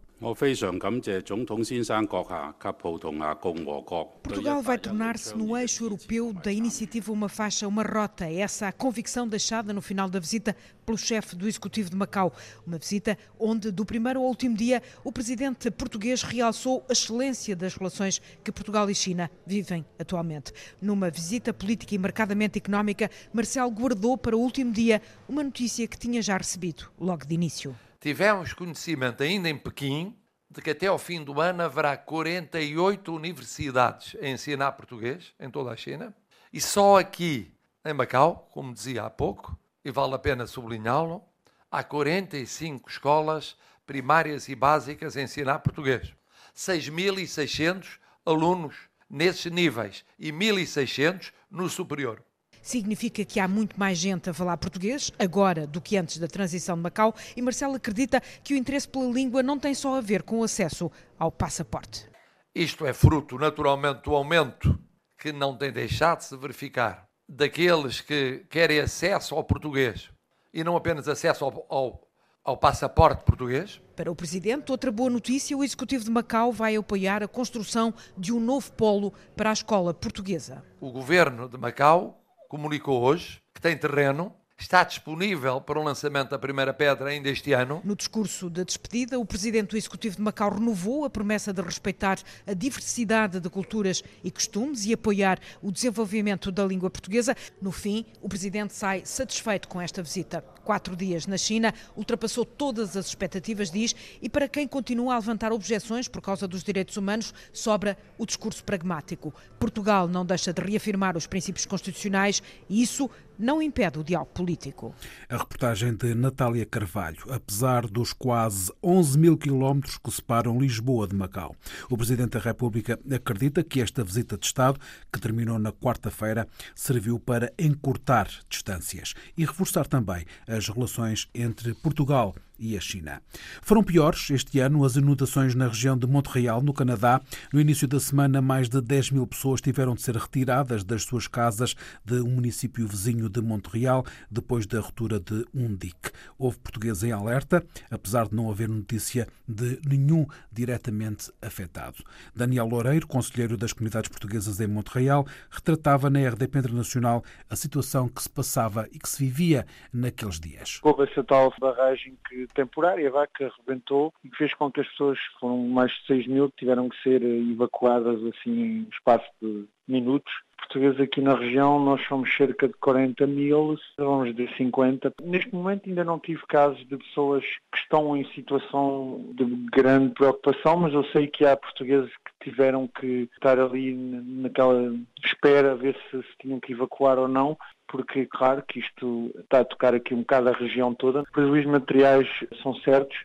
Portugal 4.21 4.61
vai 4.61 4.77
tornar-se 4.77 5.35
no 5.35 5.57
eixo 5.57 5.83
europeu 5.83 6.31
da 6.31 6.51
iniciativa 6.51 7.11
Uma 7.11 7.27
Faixa, 7.27 7.67
Uma 7.67 7.81
Rota. 7.81 8.27
É 8.27 8.35
essa 8.35 8.67
a 8.67 8.71
convicção 8.71 9.27
deixada 9.27 9.73
no 9.73 9.81
final 9.81 10.07
da 10.07 10.19
visita 10.19 10.55
pelo 10.85 10.95
chefe 10.95 11.35
do 11.35 11.47
Executivo 11.47 11.89
de 11.89 11.95
Macau. 11.95 12.31
Uma 12.67 12.77
visita 12.77 13.17
onde, 13.39 13.71
do 13.71 13.83
primeiro 13.83 14.19
ao 14.19 14.27
último 14.27 14.55
dia, 14.55 14.83
o 15.03 15.11
presidente 15.11 15.71
português 15.71 16.21
realçou 16.21 16.85
a 16.87 16.93
excelência 16.93 17.55
das 17.55 17.73
relações 17.73 18.21
que 18.43 18.51
Portugal 18.51 18.91
e 18.91 18.93
China 18.93 19.27
vivem 19.43 19.83
atualmente. 19.97 20.53
Numa 20.79 21.09
visita 21.09 21.51
política 21.51 21.95
e 21.95 21.97
marcadamente 21.97 22.59
económica, 22.59 23.09
Marcelo 23.33 23.71
guardou 23.71 24.15
para 24.15 24.37
o 24.37 24.39
último 24.39 24.71
dia 24.71 25.01
uma 25.27 25.43
notícia 25.43 25.87
que 25.87 25.97
tinha 25.97 26.21
já 26.21 26.37
recebido 26.37 26.91
logo 26.99 27.25
de 27.25 27.33
início 27.33 27.75
tivemos 28.01 28.51
conhecimento 28.51 29.21
ainda 29.21 29.47
em 29.47 29.55
Pequim 29.55 30.17
de 30.49 30.59
que 30.59 30.71
até 30.71 30.87
ao 30.87 30.97
fim 30.97 31.23
do 31.23 31.39
ano 31.39 31.61
haverá 31.61 31.95
48 31.95 33.13
universidades 33.13 34.17
a 34.19 34.27
ensinar 34.27 34.71
português 34.73 35.33
em 35.39 35.49
toda 35.49 35.71
a 35.71 35.77
China 35.77 36.13
e 36.51 36.59
só 36.59 36.97
aqui 36.97 37.55
em 37.85 37.93
Macau, 37.93 38.49
como 38.51 38.73
dizia 38.73 39.05
há 39.05 39.09
pouco, 39.09 39.57
e 39.85 39.91
vale 39.91 40.13
a 40.13 40.19
pena 40.19 40.45
sublinhá-lo, 40.45 41.23
há 41.71 41.83
45 41.83 42.89
escolas 42.89 43.55
primárias 43.85 44.49
e 44.49 44.55
básicas 44.55 45.15
a 45.15 45.21
ensinar 45.21 45.59
português. 45.59 46.13
6.600 46.55 47.99
alunos 48.25 48.75
nesses 49.09 49.51
níveis 49.51 50.03
e 50.19 50.31
1.600 50.31 51.31
no 51.49 51.69
superior 51.69 52.23
significa 52.61 53.25
que 53.25 53.39
há 53.39 53.47
muito 53.47 53.79
mais 53.79 53.97
gente 53.97 54.29
a 54.29 54.33
falar 54.33 54.57
português 54.57 55.11
agora 55.17 55.65
do 55.65 55.81
que 55.81 55.97
antes 55.97 56.17
da 56.17 56.27
transição 56.27 56.75
de 56.75 56.83
Macau 56.83 57.13
e 57.35 57.41
Marcelo 57.41 57.75
acredita 57.75 58.21
que 58.43 58.53
o 58.53 58.57
interesse 58.57 58.87
pela 58.87 59.11
língua 59.11 59.41
não 59.41 59.57
tem 59.57 59.73
só 59.73 59.97
a 59.97 60.01
ver 60.01 60.23
com 60.23 60.39
o 60.39 60.43
acesso 60.43 60.91
ao 61.17 61.31
passaporte. 61.31 62.09
Isto 62.53 62.85
é 62.85 62.93
fruto, 62.93 63.37
naturalmente, 63.37 64.03
do 64.03 64.13
aumento 64.13 64.77
que 65.17 65.31
não 65.31 65.55
tem 65.55 65.71
deixado 65.71 66.19
de 66.19 66.25
se 66.25 66.37
verificar 66.37 67.07
daqueles 67.27 68.01
que 68.01 68.45
querem 68.49 68.79
acesso 68.79 69.35
ao 69.35 69.43
português 69.43 70.09
e 70.53 70.63
não 70.63 70.75
apenas 70.75 71.07
acesso 71.07 71.45
ao, 71.45 71.65
ao, 71.69 72.07
ao 72.43 72.57
passaporte 72.57 73.23
português. 73.23 73.81
Para 73.95 74.11
o 74.11 74.15
Presidente, 74.15 74.71
outra 74.71 74.91
boa 74.91 75.09
notícia: 75.09 75.55
o 75.55 75.63
Executivo 75.63 76.03
de 76.03 76.11
Macau 76.11 76.51
vai 76.51 76.75
apoiar 76.75 77.23
a 77.23 77.27
construção 77.27 77.93
de 78.17 78.33
um 78.33 78.39
novo 78.39 78.71
polo 78.73 79.13
para 79.35 79.49
a 79.49 79.53
escola 79.53 79.93
portuguesa. 79.93 80.63
O 80.81 80.91
Governo 80.91 81.47
de 81.47 81.57
Macau 81.57 82.20
comunicou 82.51 83.01
hoje 83.01 83.41
que 83.53 83.61
tem 83.61 83.77
terreno 83.77 84.35
está 84.61 84.83
disponível 84.83 85.59
para 85.59 85.79
o 85.79 85.83
lançamento 85.83 86.29
da 86.29 86.39
primeira 86.39 86.73
pedra 86.73 87.09
ainda 87.09 87.29
este 87.29 87.51
ano. 87.51 87.81
No 87.83 87.95
discurso 87.95 88.49
de 88.49 88.63
despedida, 88.63 89.19
o 89.19 89.25
presidente 89.25 89.71
do 89.71 89.77
Executivo 89.77 90.17
de 90.17 90.21
Macau 90.21 90.53
renovou 90.53 91.03
a 91.03 91.09
promessa 91.09 91.51
de 91.51 91.61
respeitar 91.61 92.19
a 92.45 92.53
diversidade 92.53 93.39
de 93.39 93.49
culturas 93.49 94.03
e 94.23 94.29
costumes 94.29 94.85
e 94.85 94.93
apoiar 94.93 95.39
o 95.61 95.71
desenvolvimento 95.71 96.51
da 96.51 96.63
língua 96.63 96.91
portuguesa. 96.91 97.35
No 97.59 97.71
fim, 97.71 98.05
o 98.21 98.29
presidente 98.29 98.73
sai 98.73 99.01
satisfeito 99.03 99.67
com 99.67 99.81
esta 99.81 100.03
visita. 100.03 100.45
Quatro 100.63 100.95
dias 100.95 101.25
na 101.25 101.37
China, 101.37 101.73
ultrapassou 101.97 102.45
todas 102.45 102.95
as 102.95 103.07
expectativas, 103.07 103.71
diz, 103.71 103.95
e 104.21 104.29
para 104.29 104.47
quem 104.47 104.67
continua 104.67 105.15
a 105.15 105.17
levantar 105.17 105.51
objeções 105.51 106.07
por 106.07 106.21
causa 106.21 106.47
dos 106.47 106.63
direitos 106.63 106.95
humanos, 106.97 107.33
sobra 107.51 107.97
o 108.15 108.27
discurso 108.27 108.63
pragmático. 108.63 109.33
Portugal 109.59 110.07
não 110.07 110.23
deixa 110.23 110.53
de 110.53 110.61
reafirmar 110.61 111.17
os 111.17 111.25
princípios 111.25 111.65
constitucionais 111.65 112.43
e 112.69 112.83
isso 112.83 113.09
não 113.41 113.61
impede 113.61 113.99
o 113.99 114.03
diálogo 114.03 114.31
político. 114.31 114.93
A 115.27 115.37
reportagem 115.37 115.95
de 115.95 116.13
Natália 116.13 116.65
Carvalho. 116.65 117.23
Apesar 117.29 117.87
dos 117.87 118.13
quase 118.13 118.71
11 118.83 119.17
mil 119.17 119.37
quilómetros 119.37 119.97
que 119.97 120.11
separam 120.11 120.59
Lisboa 120.59 121.07
de 121.07 121.15
Macau, 121.15 121.55
o 121.89 121.97
Presidente 121.97 122.31
da 122.31 122.39
República 122.39 122.99
acredita 123.13 123.63
que 123.63 123.81
esta 123.81 124.03
visita 124.03 124.37
de 124.37 124.45
Estado, 124.45 124.79
que 125.11 125.19
terminou 125.19 125.57
na 125.57 125.71
quarta-feira, 125.71 126.47
serviu 126.75 127.19
para 127.19 127.51
encurtar 127.57 128.29
distâncias 128.47 129.13
e 129.37 129.45
reforçar 129.45 129.87
também 129.87 130.25
as 130.47 130.69
relações 130.69 131.27
entre 131.33 131.73
Portugal 131.73 132.35
e 132.61 132.77
a 132.77 132.79
China. 132.79 133.21
Foram 133.61 133.83
piores 133.83 134.29
este 134.29 134.59
ano 134.59 134.85
as 134.85 134.95
inundações 134.95 135.55
na 135.55 135.67
região 135.67 135.97
de 135.97 136.05
Montreal, 136.05 136.61
no 136.61 136.73
Canadá. 136.73 137.19
No 137.51 137.59
início 137.59 137.87
da 137.87 137.99
semana, 137.99 138.39
mais 138.41 138.69
de 138.69 138.79
10 138.79 139.11
mil 139.11 139.25
pessoas 139.25 139.59
tiveram 139.59 139.95
de 139.95 140.03
ser 140.03 140.15
retiradas 140.15 140.83
das 140.83 141.03
suas 141.03 141.27
casas 141.27 141.75
de 142.05 142.21
um 142.21 142.29
município 142.29 142.87
vizinho 142.87 143.27
de 143.27 143.41
Montreal 143.41 144.05
depois 144.29 144.67
da 144.67 144.79
ruptura 144.79 145.19
de 145.19 145.43
um 145.53 145.75
dique. 145.75 146.11
Houve 146.37 146.59
portugueses 146.59 147.03
em 147.03 147.11
alerta, 147.11 147.65
apesar 147.89 148.27
de 148.27 148.35
não 148.35 148.51
haver 148.51 148.69
notícia 148.69 149.27
de 149.47 149.79
nenhum 149.85 150.27
diretamente 150.51 151.31
afetado. 151.41 151.97
Daniel 152.35 152.67
Loureiro, 152.67 153.07
conselheiro 153.07 153.57
das 153.57 153.73
comunidades 153.73 154.09
portuguesas 154.09 154.59
em 154.59 154.67
Montreal, 154.67 155.25
retratava 155.49 156.09
na 156.09 156.19
RDP 156.27 156.59
Internacional 156.59 157.23
a 157.49 157.55
situação 157.55 158.07
que 158.07 158.21
se 158.21 158.29
passava 158.29 158.87
e 158.91 158.99
que 158.99 159.09
se 159.09 159.23
vivia 159.23 159.65
naqueles 159.91 160.39
dias. 160.39 160.79
Houve 160.83 161.03
essa 161.03 161.23
tal 161.23 161.51
barragem 161.59 162.17
que 162.29 162.47
temporária, 162.53 163.09
vá, 163.09 163.27
que 163.27 163.43
arrebentou 163.43 164.13
e 164.23 164.29
que 164.29 164.37
fez 164.37 164.53
com 164.53 164.71
que 164.71 164.81
as 164.81 164.87
pessoas, 164.89 165.19
foram 165.39 165.57
mais 165.57 165.91
de 165.91 166.05
6 166.07 166.27
mil, 166.27 166.49
que 166.49 166.57
tiveram 166.57 166.89
que 166.89 167.01
ser 167.01 167.21
evacuadas 167.23 168.19
assim 168.25 168.51
em 168.51 168.87
espaço 168.91 169.27
de 169.41 169.65
minutos. 169.87 170.31
Portugueses 170.57 171.01
aqui 171.01 171.21
na 171.21 171.35
região, 171.35 171.83
nós 171.83 172.01
somos 172.07 172.33
cerca 172.35 172.67
de 172.67 172.73
40 172.75 173.25
mil, 173.27 173.77
vamos 173.97 174.33
de 174.35 174.47
50. 174.55 175.13
Neste 175.23 175.53
momento 175.53 175.89
ainda 175.89 176.03
não 176.03 176.19
tive 176.19 176.41
casos 176.47 176.79
de 176.87 176.97
pessoas 176.97 177.43
que 177.71 177.77
estão 177.79 178.15
em 178.15 178.23
situação 178.33 179.25
de 179.33 179.43
grande 179.71 180.13
preocupação, 180.13 180.77
mas 180.77 180.93
eu 180.93 181.03
sei 181.05 181.27
que 181.27 181.45
há 181.45 181.57
portugueses 181.57 182.09
que 182.09 182.49
tiveram 182.49 182.87
que 182.87 183.27
estar 183.33 183.59
ali 183.59 183.93
naquela 183.93 184.93
espera 185.25 185.71
a 185.71 185.75
ver 185.75 185.97
se, 186.09 186.21
se 186.21 186.37
tinham 186.39 186.59
que 186.59 186.73
evacuar 186.73 187.17
ou 187.17 187.27
não, 187.27 187.57
porque, 187.91 188.25
claro, 188.25 188.63
que 188.67 188.79
isto 188.79 189.31
está 189.37 189.59
a 189.59 189.65
tocar 189.65 189.93
aqui 189.93 190.13
um 190.13 190.19
bocado 190.19 190.49
a 190.49 190.53
região 190.53 190.93
toda. 190.95 191.21
Os 191.21 191.29
prejuízos 191.29 191.71
materiais 191.71 192.27
são 192.63 192.73
certos. 192.75 193.17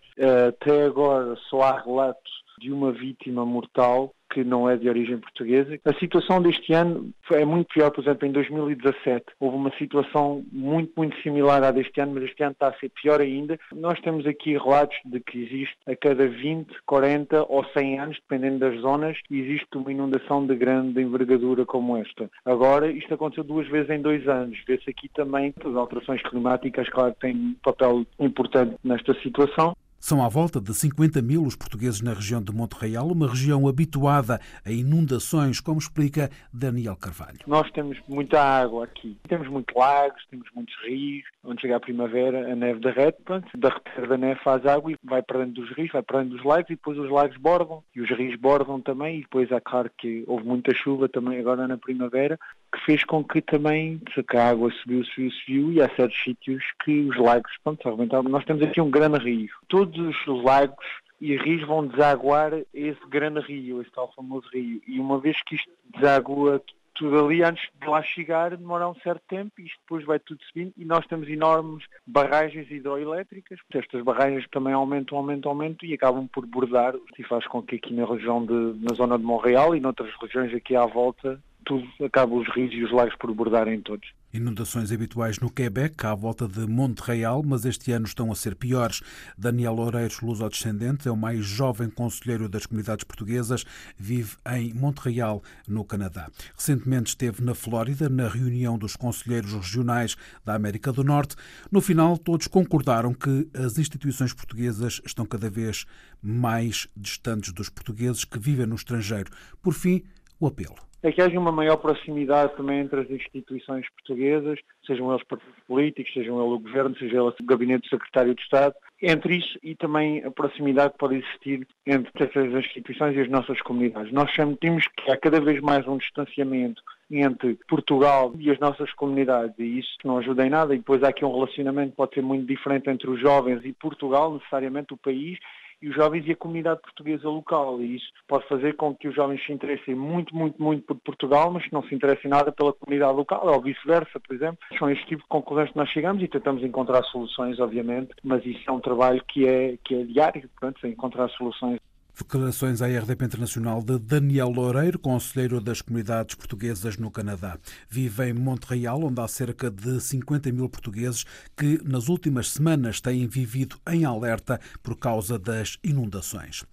Até 0.48 0.84
agora 0.84 1.36
só 1.48 1.62
há 1.62 1.80
relatos 1.80 2.45
de 2.58 2.72
uma 2.72 2.92
vítima 2.92 3.44
mortal 3.44 4.12
que 4.36 4.44
não 4.44 4.68
é 4.68 4.76
de 4.76 4.88
origem 4.88 5.18
portuguesa. 5.18 5.78
A 5.84 5.94
situação 5.94 6.42
deste 6.42 6.72
ano 6.72 7.10
é 7.32 7.44
muito 7.44 7.68
pior, 7.68 7.90
por 7.90 8.02
exemplo, 8.02 8.26
em 8.26 8.32
2017 8.32 9.24
houve 9.40 9.56
uma 9.56 9.70
situação 9.78 10.44
muito, 10.52 10.92
muito 10.96 11.16
similar 11.22 11.62
à 11.62 11.70
deste 11.70 12.00
ano, 12.00 12.14
mas 12.14 12.24
este 12.24 12.42
ano 12.42 12.52
está 12.52 12.68
a 12.68 12.74
ser 12.74 12.90
pior 12.90 13.20
ainda. 13.20 13.58
Nós 13.72 14.00
temos 14.00 14.26
aqui 14.26 14.56
relatos 14.56 14.96
de 15.04 15.20
que 15.20 15.42
existe 15.42 15.76
a 15.86 15.96
cada 15.96 16.26
20, 16.28 16.68
40 16.84 17.46
ou 17.48 17.64
100 17.72 18.00
anos, 18.00 18.18
dependendo 18.28 18.58
das 18.58 18.80
zonas, 18.80 19.16
existe 19.30 19.76
uma 19.76 19.90
inundação 19.90 20.46
de 20.46 20.54
grande 20.54 21.00
envergadura 21.00 21.64
como 21.64 21.96
esta. 21.96 22.30
Agora, 22.44 22.90
isto 22.90 23.14
aconteceu 23.14 23.44
duas 23.44 23.66
vezes 23.68 23.90
em 23.90 24.00
dois 24.00 24.26
anos. 24.28 24.58
Vê-se 24.66 24.90
aqui 24.90 25.08
também 25.08 25.54
as 25.64 25.74
alterações 25.74 26.22
climáticas, 26.22 26.88
claro, 26.88 27.14
têm 27.20 27.34
um 27.34 27.54
papel 27.62 28.04
importante 28.18 28.76
nesta 28.84 29.14
situação. 29.22 29.74
São 30.06 30.22
à 30.22 30.28
volta 30.28 30.60
de 30.60 30.72
50 30.72 31.20
mil 31.20 31.42
os 31.42 31.56
portugueses 31.56 32.00
na 32.00 32.14
região 32.14 32.40
de 32.40 32.52
Monte 32.54 32.74
Real, 32.74 33.08
uma 33.08 33.28
região 33.28 33.66
habituada 33.66 34.40
a 34.64 34.70
inundações, 34.70 35.58
como 35.58 35.80
explica 35.80 36.30
Daniel 36.54 36.94
Carvalho. 36.94 37.40
Nós 37.44 37.68
temos 37.72 37.98
muita 38.06 38.40
água 38.40 38.84
aqui. 38.84 39.18
Temos 39.26 39.48
muitos 39.48 39.74
lagos, 39.74 40.24
temos 40.30 40.46
muitos 40.54 40.76
rios. 40.84 41.24
Onde 41.42 41.62
chega 41.62 41.74
a 41.74 41.80
primavera, 41.80 42.52
a 42.52 42.54
neve 42.54 42.78
derrete. 42.78 43.18
Pronto, 43.24 43.48
derreter 43.56 44.06
da 44.06 44.16
neve 44.16 44.40
faz 44.44 44.64
água 44.64 44.92
e 44.92 44.96
vai 45.02 45.22
para 45.24 45.40
dentro 45.40 45.62
dos 45.62 45.76
rios, 45.76 45.90
vai 45.92 46.02
para 46.02 46.20
dentro 46.20 46.36
dos 46.36 46.46
lagos 46.46 46.70
e 46.70 46.76
depois 46.76 46.96
os 46.96 47.10
lagos 47.10 47.36
bordam. 47.38 47.82
E 47.92 48.00
os 48.00 48.08
rios 48.10 48.38
bordam 48.38 48.80
também. 48.80 49.18
E 49.18 49.22
depois, 49.22 49.50
é 49.50 49.58
claro 49.58 49.90
que 49.98 50.22
houve 50.28 50.44
muita 50.44 50.72
chuva 50.72 51.08
também 51.08 51.40
agora 51.40 51.66
na 51.66 51.78
primavera, 51.78 52.38
que 52.76 52.84
fez 52.84 53.04
com 53.04 53.24
que 53.24 53.40
também 53.40 54.00
se 54.12 54.24
a 54.36 54.50
água 54.50 54.70
subiu, 54.70 55.04
subiu, 55.04 55.30
subiu 55.30 55.72
e 55.72 55.80
há 55.80 55.88
certos 55.96 56.22
sítios 56.22 56.62
que 56.84 57.00
os 57.00 57.16
lagos, 57.16 57.50
pronto, 57.64 57.88
arrebentaram. 57.88 58.28
Nós 58.28 58.44
temos 58.44 58.62
aqui 58.62 58.80
um 58.80 58.90
grande 58.90 59.18
rio. 59.18 59.48
Todos 59.68 59.98
os 60.26 60.44
lagos 60.44 60.84
e 61.20 61.36
rios 61.36 61.66
vão 61.66 61.86
desaguar 61.86 62.52
esse 62.74 63.00
grande 63.08 63.40
rio, 63.40 63.80
esse 63.80 63.90
tal 63.92 64.12
famoso 64.14 64.46
rio. 64.52 64.80
E 64.86 65.00
uma 65.00 65.18
vez 65.18 65.40
que 65.42 65.54
isto 65.54 65.70
desagua 65.94 66.62
tudo 66.94 67.24
ali, 67.24 67.42
antes 67.42 67.68
de 67.80 67.86
lá 67.86 68.02
chegar, 68.02 68.56
demora 68.56 68.88
um 68.88 68.94
certo 68.96 69.22
tempo 69.28 69.52
e 69.58 69.64
isto 69.64 69.78
depois 69.80 70.04
vai 70.04 70.18
tudo 70.18 70.42
subindo 70.44 70.72
e 70.76 70.84
nós 70.84 71.06
temos 71.06 71.28
enormes 71.28 71.84
barragens 72.06 72.70
hidroelétricas. 72.70 73.58
Estas 73.72 74.02
barragens 74.02 74.46
também 74.50 74.72
aumentam, 74.72 75.18
aumentam, 75.18 75.50
aumentam 75.50 75.88
e 75.88 75.94
acabam 75.94 76.26
por 76.26 76.46
bordar 76.46 76.94
e 77.18 77.22
faz 77.22 77.46
com 77.46 77.62
que 77.62 77.76
aqui 77.76 77.92
na 77.92 78.06
região 78.06 78.44
de, 78.44 78.78
na 78.82 78.94
zona 78.94 79.18
de 79.18 79.24
Montreal 79.24 79.76
e 79.76 79.80
noutras 79.80 80.10
regiões 80.20 80.54
aqui 80.54 80.74
à 80.74 80.86
volta 80.86 81.40
tudo 81.66 81.84
acaba 82.04 82.34
os 82.34 82.48
rios 82.54 82.72
e 82.72 82.84
os 82.84 82.92
lagos 82.92 83.14
por 83.16 83.34
bordarem 83.34 83.80
todos. 83.80 84.08
Inundações 84.32 84.92
habituais 84.92 85.38
no 85.40 85.50
Quebec, 85.50 86.06
à 86.06 86.14
volta 86.14 86.46
de 86.46 86.60
Monte 86.66 87.00
Real, 87.00 87.42
mas 87.42 87.64
este 87.64 87.90
ano 87.90 88.06
estão 88.06 88.30
a 88.30 88.34
ser 88.34 88.54
piores. 88.54 89.02
Daniel 89.36 89.74
Loureiros, 89.74 90.20
luso-descendente, 90.20 91.08
é 91.08 91.10
o 91.10 91.16
mais 91.16 91.44
jovem 91.44 91.90
conselheiro 91.90 92.48
das 92.48 92.66
comunidades 92.66 93.04
portuguesas, 93.04 93.64
vive 93.98 94.36
em 94.54 94.72
Monte 94.74 94.98
Real, 94.98 95.42
no 95.66 95.84
Canadá. 95.84 96.30
Recentemente 96.56 97.08
esteve 97.08 97.42
na 97.42 97.54
Flórida, 97.54 98.08
na 98.08 98.28
reunião 98.28 98.78
dos 98.78 98.94
conselheiros 98.94 99.52
regionais 99.52 100.16
da 100.44 100.54
América 100.54 100.92
do 100.92 101.02
Norte. 101.02 101.34
No 101.70 101.80
final, 101.80 102.16
todos 102.16 102.46
concordaram 102.46 103.12
que 103.12 103.48
as 103.54 103.78
instituições 103.78 104.32
portuguesas 104.32 105.00
estão 105.04 105.26
cada 105.26 105.50
vez 105.50 105.84
mais 106.22 106.86
distantes 106.96 107.52
dos 107.52 107.68
portugueses 107.68 108.24
que 108.24 108.38
vivem 108.38 108.66
no 108.66 108.76
estrangeiro. 108.76 109.30
Por 109.62 109.72
fim, 109.72 110.02
o 110.38 110.46
apelo 110.46 110.76
é 111.08 111.12
que 111.12 111.22
haja 111.22 111.38
uma 111.38 111.52
maior 111.52 111.76
proximidade 111.76 112.56
também 112.56 112.80
entre 112.80 113.00
as 113.00 113.10
instituições 113.10 113.86
portuguesas, 113.90 114.58
sejam 114.86 115.10
eles 115.10 115.24
partidos 115.24 115.54
políticos, 115.66 116.12
sejam 116.12 116.36
ele 116.42 116.54
o 116.54 116.58
governo, 116.58 116.96
seja 116.96 117.16
ele 117.16 117.28
o 117.28 117.34
gabinete 117.44 117.82
do 117.82 117.90
secretário 117.90 118.34
de 118.34 118.42
Estado, 118.42 118.74
entre 119.00 119.36
isso 119.36 119.58
e 119.62 119.74
também 119.74 120.24
a 120.24 120.30
proximidade 120.30 120.92
que 120.92 120.98
pode 120.98 121.16
existir 121.16 121.66
entre 121.86 122.24
essas 122.24 122.52
instituições 122.52 123.16
e 123.16 123.20
as 123.20 123.28
nossas 123.28 123.60
comunidades. 123.62 124.12
Nós 124.12 124.32
sentimos 124.34 124.86
que 124.88 125.10
há 125.10 125.16
cada 125.16 125.40
vez 125.40 125.60
mais 125.60 125.86
um 125.86 125.96
distanciamento 125.96 126.82
entre 127.10 127.58
Portugal 127.68 128.32
e 128.38 128.50
as 128.50 128.58
nossas 128.58 128.92
comunidades 128.94 129.56
e 129.58 129.78
isso 129.78 129.96
não 130.04 130.18
ajuda 130.18 130.44
em 130.44 130.50
nada 130.50 130.74
e 130.74 130.78
depois 130.78 131.02
há 131.02 131.08
aqui 131.08 131.24
um 131.24 131.32
relacionamento 131.32 131.90
que 131.90 131.96
pode 131.96 132.14
ser 132.14 132.22
muito 132.22 132.46
diferente 132.46 132.90
entre 132.90 133.08
os 133.08 133.20
jovens 133.20 133.64
e 133.64 133.72
Portugal, 133.72 134.34
necessariamente 134.34 134.92
o 134.92 134.96
país, 134.96 135.38
e 135.86 135.88
os 135.88 135.94
jovens 135.94 136.26
e 136.26 136.32
a 136.32 136.36
comunidade 136.36 136.80
portuguesa 136.80 137.28
local. 137.28 137.80
E 137.80 137.96
isso 137.96 138.06
pode 138.26 138.46
fazer 138.48 138.74
com 138.74 138.92
que 138.92 139.06
os 139.06 139.14
jovens 139.14 139.44
se 139.46 139.52
interessem 139.52 139.94
muito, 139.94 140.34
muito, 140.34 140.60
muito 140.60 140.84
por 140.84 140.96
Portugal, 140.96 141.52
mas 141.52 141.62
não 141.70 141.82
se 141.84 141.94
interessem 141.94 142.28
nada 142.28 142.50
pela 142.50 142.72
comunidade 142.72 143.16
local, 143.16 143.46
ou 143.46 143.62
vice-versa, 143.62 144.18
por 144.18 144.34
exemplo. 144.34 144.58
São 144.78 144.90
este 144.90 145.06
tipo 145.06 145.22
de 145.22 145.28
concorrência 145.28 145.72
que 145.72 145.78
nós 145.78 145.88
chegamos 145.90 146.22
e 146.24 146.28
tentamos 146.28 146.64
encontrar 146.64 147.04
soluções, 147.04 147.60
obviamente, 147.60 148.12
mas 148.24 148.44
isso 148.44 148.68
é 148.68 148.72
um 148.72 148.80
trabalho 148.80 149.22
que 149.28 149.46
é, 149.46 149.78
que 149.84 149.94
é 149.94 150.02
diário, 150.02 150.48
portanto, 150.58 150.84
encontrar 150.88 151.28
soluções. 151.30 151.78
Declarações 152.18 152.80
à 152.80 152.86
RDP 152.86 153.26
Internacional 153.26 153.82
de 153.82 153.98
Daniel 153.98 154.48
Loureiro, 154.48 154.98
conselheiro 154.98 155.60
das 155.60 155.82
comunidades 155.82 156.34
portuguesas 156.34 156.96
no 156.96 157.10
Canadá. 157.10 157.58
Vive 157.90 158.30
em 158.30 158.32
Montreal, 158.32 159.04
onde 159.04 159.20
há 159.20 159.28
cerca 159.28 159.70
de 159.70 160.00
50 160.00 160.50
mil 160.50 160.66
portugueses 160.66 161.26
que, 161.54 161.78
nas 161.84 162.08
últimas 162.08 162.48
semanas, 162.52 163.02
têm 163.02 163.26
vivido 163.26 163.76
em 163.86 164.06
alerta 164.06 164.58
por 164.82 164.96
causa 164.96 165.38
das 165.38 165.76
inundações. 165.84 166.64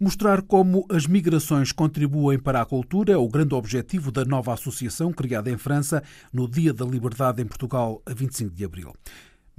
Mostrar 0.00 0.42
como 0.42 0.84
as 0.90 1.06
migrações 1.06 1.70
contribuem 1.70 2.36
para 2.36 2.60
a 2.60 2.66
cultura 2.66 3.12
é 3.12 3.16
o 3.16 3.28
grande 3.28 3.54
objetivo 3.54 4.10
da 4.10 4.24
nova 4.24 4.52
associação 4.52 5.12
criada 5.12 5.48
em 5.48 5.56
França 5.56 6.02
no 6.32 6.48
Dia 6.48 6.74
da 6.74 6.84
Liberdade 6.84 7.40
em 7.40 7.46
Portugal, 7.46 8.02
a 8.04 8.12
25 8.12 8.52
de 8.52 8.64
abril. 8.64 8.92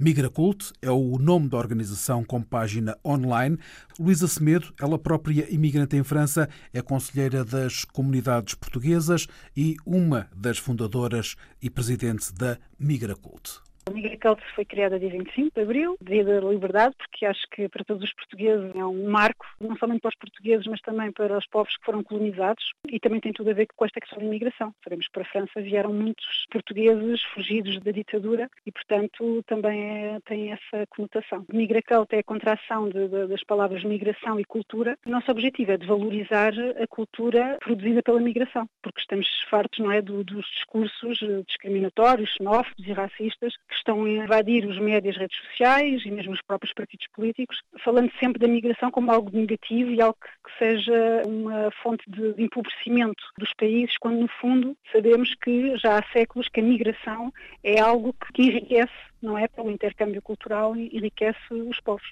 Migracult 0.02 0.72
é 0.80 0.90
o 0.90 1.18
nome 1.18 1.46
da 1.50 1.58
organização 1.58 2.24
com 2.24 2.40
página 2.42 2.96
online. 3.04 3.58
Luísa 3.98 4.26
Semedo, 4.26 4.72
ela 4.80 4.98
própria 4.98 5.46
imigrante 5.54 5.94
em 5.94 6.02
França, 6.02 6.48
é 6.72 6.80
conselheira 6.80 7.44
das 7.44 7.84
comunidades 7.84 8.54
portuguesas 8.54 9.26
e 9.54 9.76
uma 9.84 10.26
das 10.34 10.56
fundadoras 10.56 11.36
e 11.60 11.68
presidente 11.68 12.32
da 12.32 12.56
Migracult. 12.78 13.60
A 13.90 13.92
Migracult 13.92 14.40
foi 14.54 14.64
criada 14.64 15.00
dia 15.00 15.10
25 15.10 15.50
de 15.52 15.60
abril, 15.62 15.96
dia 16.00 16.24
da 16.24 16.38
liberdade, 16.38 16.94
porque 16.96 17.26
acho 17.26 17.44
que 17.50 17.68
para 17.68 17.82
todos 17.82 18.04
os 18.04 18.12
portugueses 18.12 18.70
é 18.76 18.84
um 18.84 19.10
marco, 19.10 19.44
não 19.60 19.76
somente 19.76 20.00
para 20.02 20.10
os 20.10 20.14
portugueses, 20.14 20.64
mas 20.68 20.80
também 20.80 21.10
para 21.10 21.36
os 21.36 21.46
povos 21.48 21.76
que 21.76 21.84
foram 21.84 22.04
colonizados 22.04 22.72
e 22.86 23.00
também 23.00 23.18
tem 23.18 23.32
tudo 23.32 23.50
a 23.50 23.52
ver 23.52 23.66
com 23.74 23.84
esta 23.84 24.00
questão 24.00 24.20
da 24.20 24.24
imigração. 24.24 24.72
Sabemos 24.84 25.06
que 25.06 25.12
para 25.12 25.22
a 25.22 25.32
França 25.32 25.60
vieram 25.60 25.92
muitos 25.92 26.46
portugueses 26.52 27.20
fugidos 27.34 27.80
da 27.80 27.90
ditadura 27.90 28.48
e, 28.64 28.70
portanto, 28.70 29.42
também 29.48 29.82
é, 29.82 30.20
tem 30.20 30.52
essa 30.52 30.86
conotação. 30.90 31.44
Migracult 31.52 32.12
é 32.12 32.20
a 32.20 32.24
contração 32.24 32.88
de, 32.88 33.08
de, 33.08 33.26
das 33.26 33.42
palavras 33.42 33.82
migração 33.82 34.38
e 34.38 34.44
cultura. 34.44 34.96
O 35.04 35.10
nosso 35.10 35.32
objetivo 35.32 35.72
é 35.72 35.76
de 35.76 35.86
valorizar 35.88 36.52
a 36.80 36.86
cultura 36.86 37.58
produzida 37.60 38.04
pela 38.04 38.20
migração, 38.20 38.68
porque 38.84 39.00
estamos 39.00 39.26
fartos 39.50 39.80
não 39.80 39.90
é, 39.90 40.00
do, 40.00 40.22
dos 40.22 40.46
discursos 40.46 41.18
discriminatórios, 41.48 42.30
xenófobos 42.34 42.86
e 42.86 42.92
racistas 42.92 43.56
que 43.68 43.79
estão 43.80 44.04
a 44.04 44.08
invadir 44.08 44.64
os 44.66 44.78
médias, 44.78 45.16
redes 45.16 45.36
sociais 45.38 46.02
e 46.04 46.10
mesmo 46.10 46.32
os 46.32 46.42
próprios 46.42 46.72
partidos 46.72 47.06
políticos, 47.14 47.60
falando 47.82 48.10
sempre 48.18 48.38
da 48.38 48.48
migração 48.48 48.90
como 48.90 49.10
algo 49.10 49.30
negativo 49.36 49.90
e 49.90 50.00
algo 50.00 50.16
que, 50.20 50.30
seja 50.58 51.22
uma 51.26 51.70
fonte 51.82 52.04
de, 52.10 52.34
de 52.34 52.42
empobrecimento 52.42 53.22
dos 53.38 53.52
países, 53.54 53.96
quando 53.98 54.20
no 54.20 54.28
fundo 54.28 54.76
sabemos 54.92 55.34
que 55.42 55.76
já 55.78 55.98
há 55.98 56.02
séculos 56.12 56.48
que 56.48 56.60
a 56.60 56.62
migração 56.62 57.32
é 57.64 57.80
algo 57.80 58.14
que 58.34 58.42
enriquece 58.42 59.09
não 59.22 59.36
é? 59.36 59.48
Pelo 59.48 59.70
intercâmbio 59.70 60.22
cultural 60.22 60.76
e 60.76 60.96
enriquece 60.96 61.38
os 61.52 61.80
povos. 61.80 62.06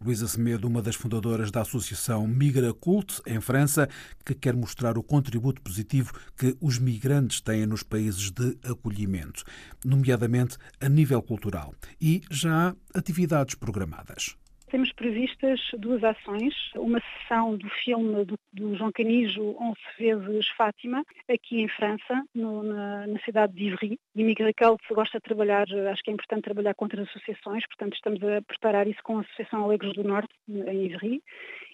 Luísa 0.00 0.28
Semedo, 0.28 0.68
uma 0.68 0.80
das 0.80 0.94
fundadoras 0.94 1.50
da 1.50 1.62
Associação 1.62 2.26
Migra 2.26 2.72
Cult, 2.72 3.20
em 3.26 3.40
França, 3.40 3.88
que 4.24 4.34
quer 4.34 4.54
mostrar 4.54 4.96
o 4.96 5.02
contributo 5.02 5.60
positivo 5.60 6.12
que 6.36 6.56
os 6.60 6.78
migrantes 6.78 7.40
têm 7.40 7.66
nos 7.66 7.82
países 7.82 8.30
de 8.30 8.56
acolhimento, 8.64 9.42
nomeadamente 9.84 10.56
a 10.80 10.88
nível 10.88 11.20
cultural. 11.22 11.74
E 12.00 12.22
já 12.30 12.68
há 12.68 12.98
atividades 12.98 13.54
programadas. 13.54 14.36
Temos 14.76 14.92
previstas 14.92 15.58
duas 15.78 16.04
ações, 16.04 16.52
uma 16.74 17.00
sessão 17.00 17.56
do 17.56 17.66
filme 17.82 18.26
do, 18.26 18.38
do 18.52 18.76
João 18.76 18.92
Canijo, 18.92 19.56
11 19.58 19.78
vezes 19.98 20.48
Fátima, 20.48 21.02
aqui 21.30 21.62
em 21.62 21.68
França, 21.68 22.22
no, 22.34 22.62
na, 22.62 23.06
na, 23.06 23.18
cidade 23.20 23.54
de 23.54 23.68
Ivry. 23.68 23.98
E 24.14 24.22
Migracal 24.22 24.76
gosta 24.90 25.16
de 25.16 25.22
trabalhar, 25.22 25.64
acho 25.90 26.02
que 26.02 26.10
é 26.10 26.12
importante 26.12 26.44
trabalhar 26.44 26.74
com 26.74 26.84
outras 26.84 27.08
associações, 27.08 27.66
portanto 27.68 27.94
estamos 27.94 28.22
a 28.22 28.42
preparar 28.42 28.86
isso 28.86 29.02
com 29.02 29.16
a 29.16 29.20
Associação 29.22 29.64
Alegres 29.64 29.94
do 29.94 30.04
Norte, 30.04 30.34
em 30.46 30.92
Ivry. 30.92 31.22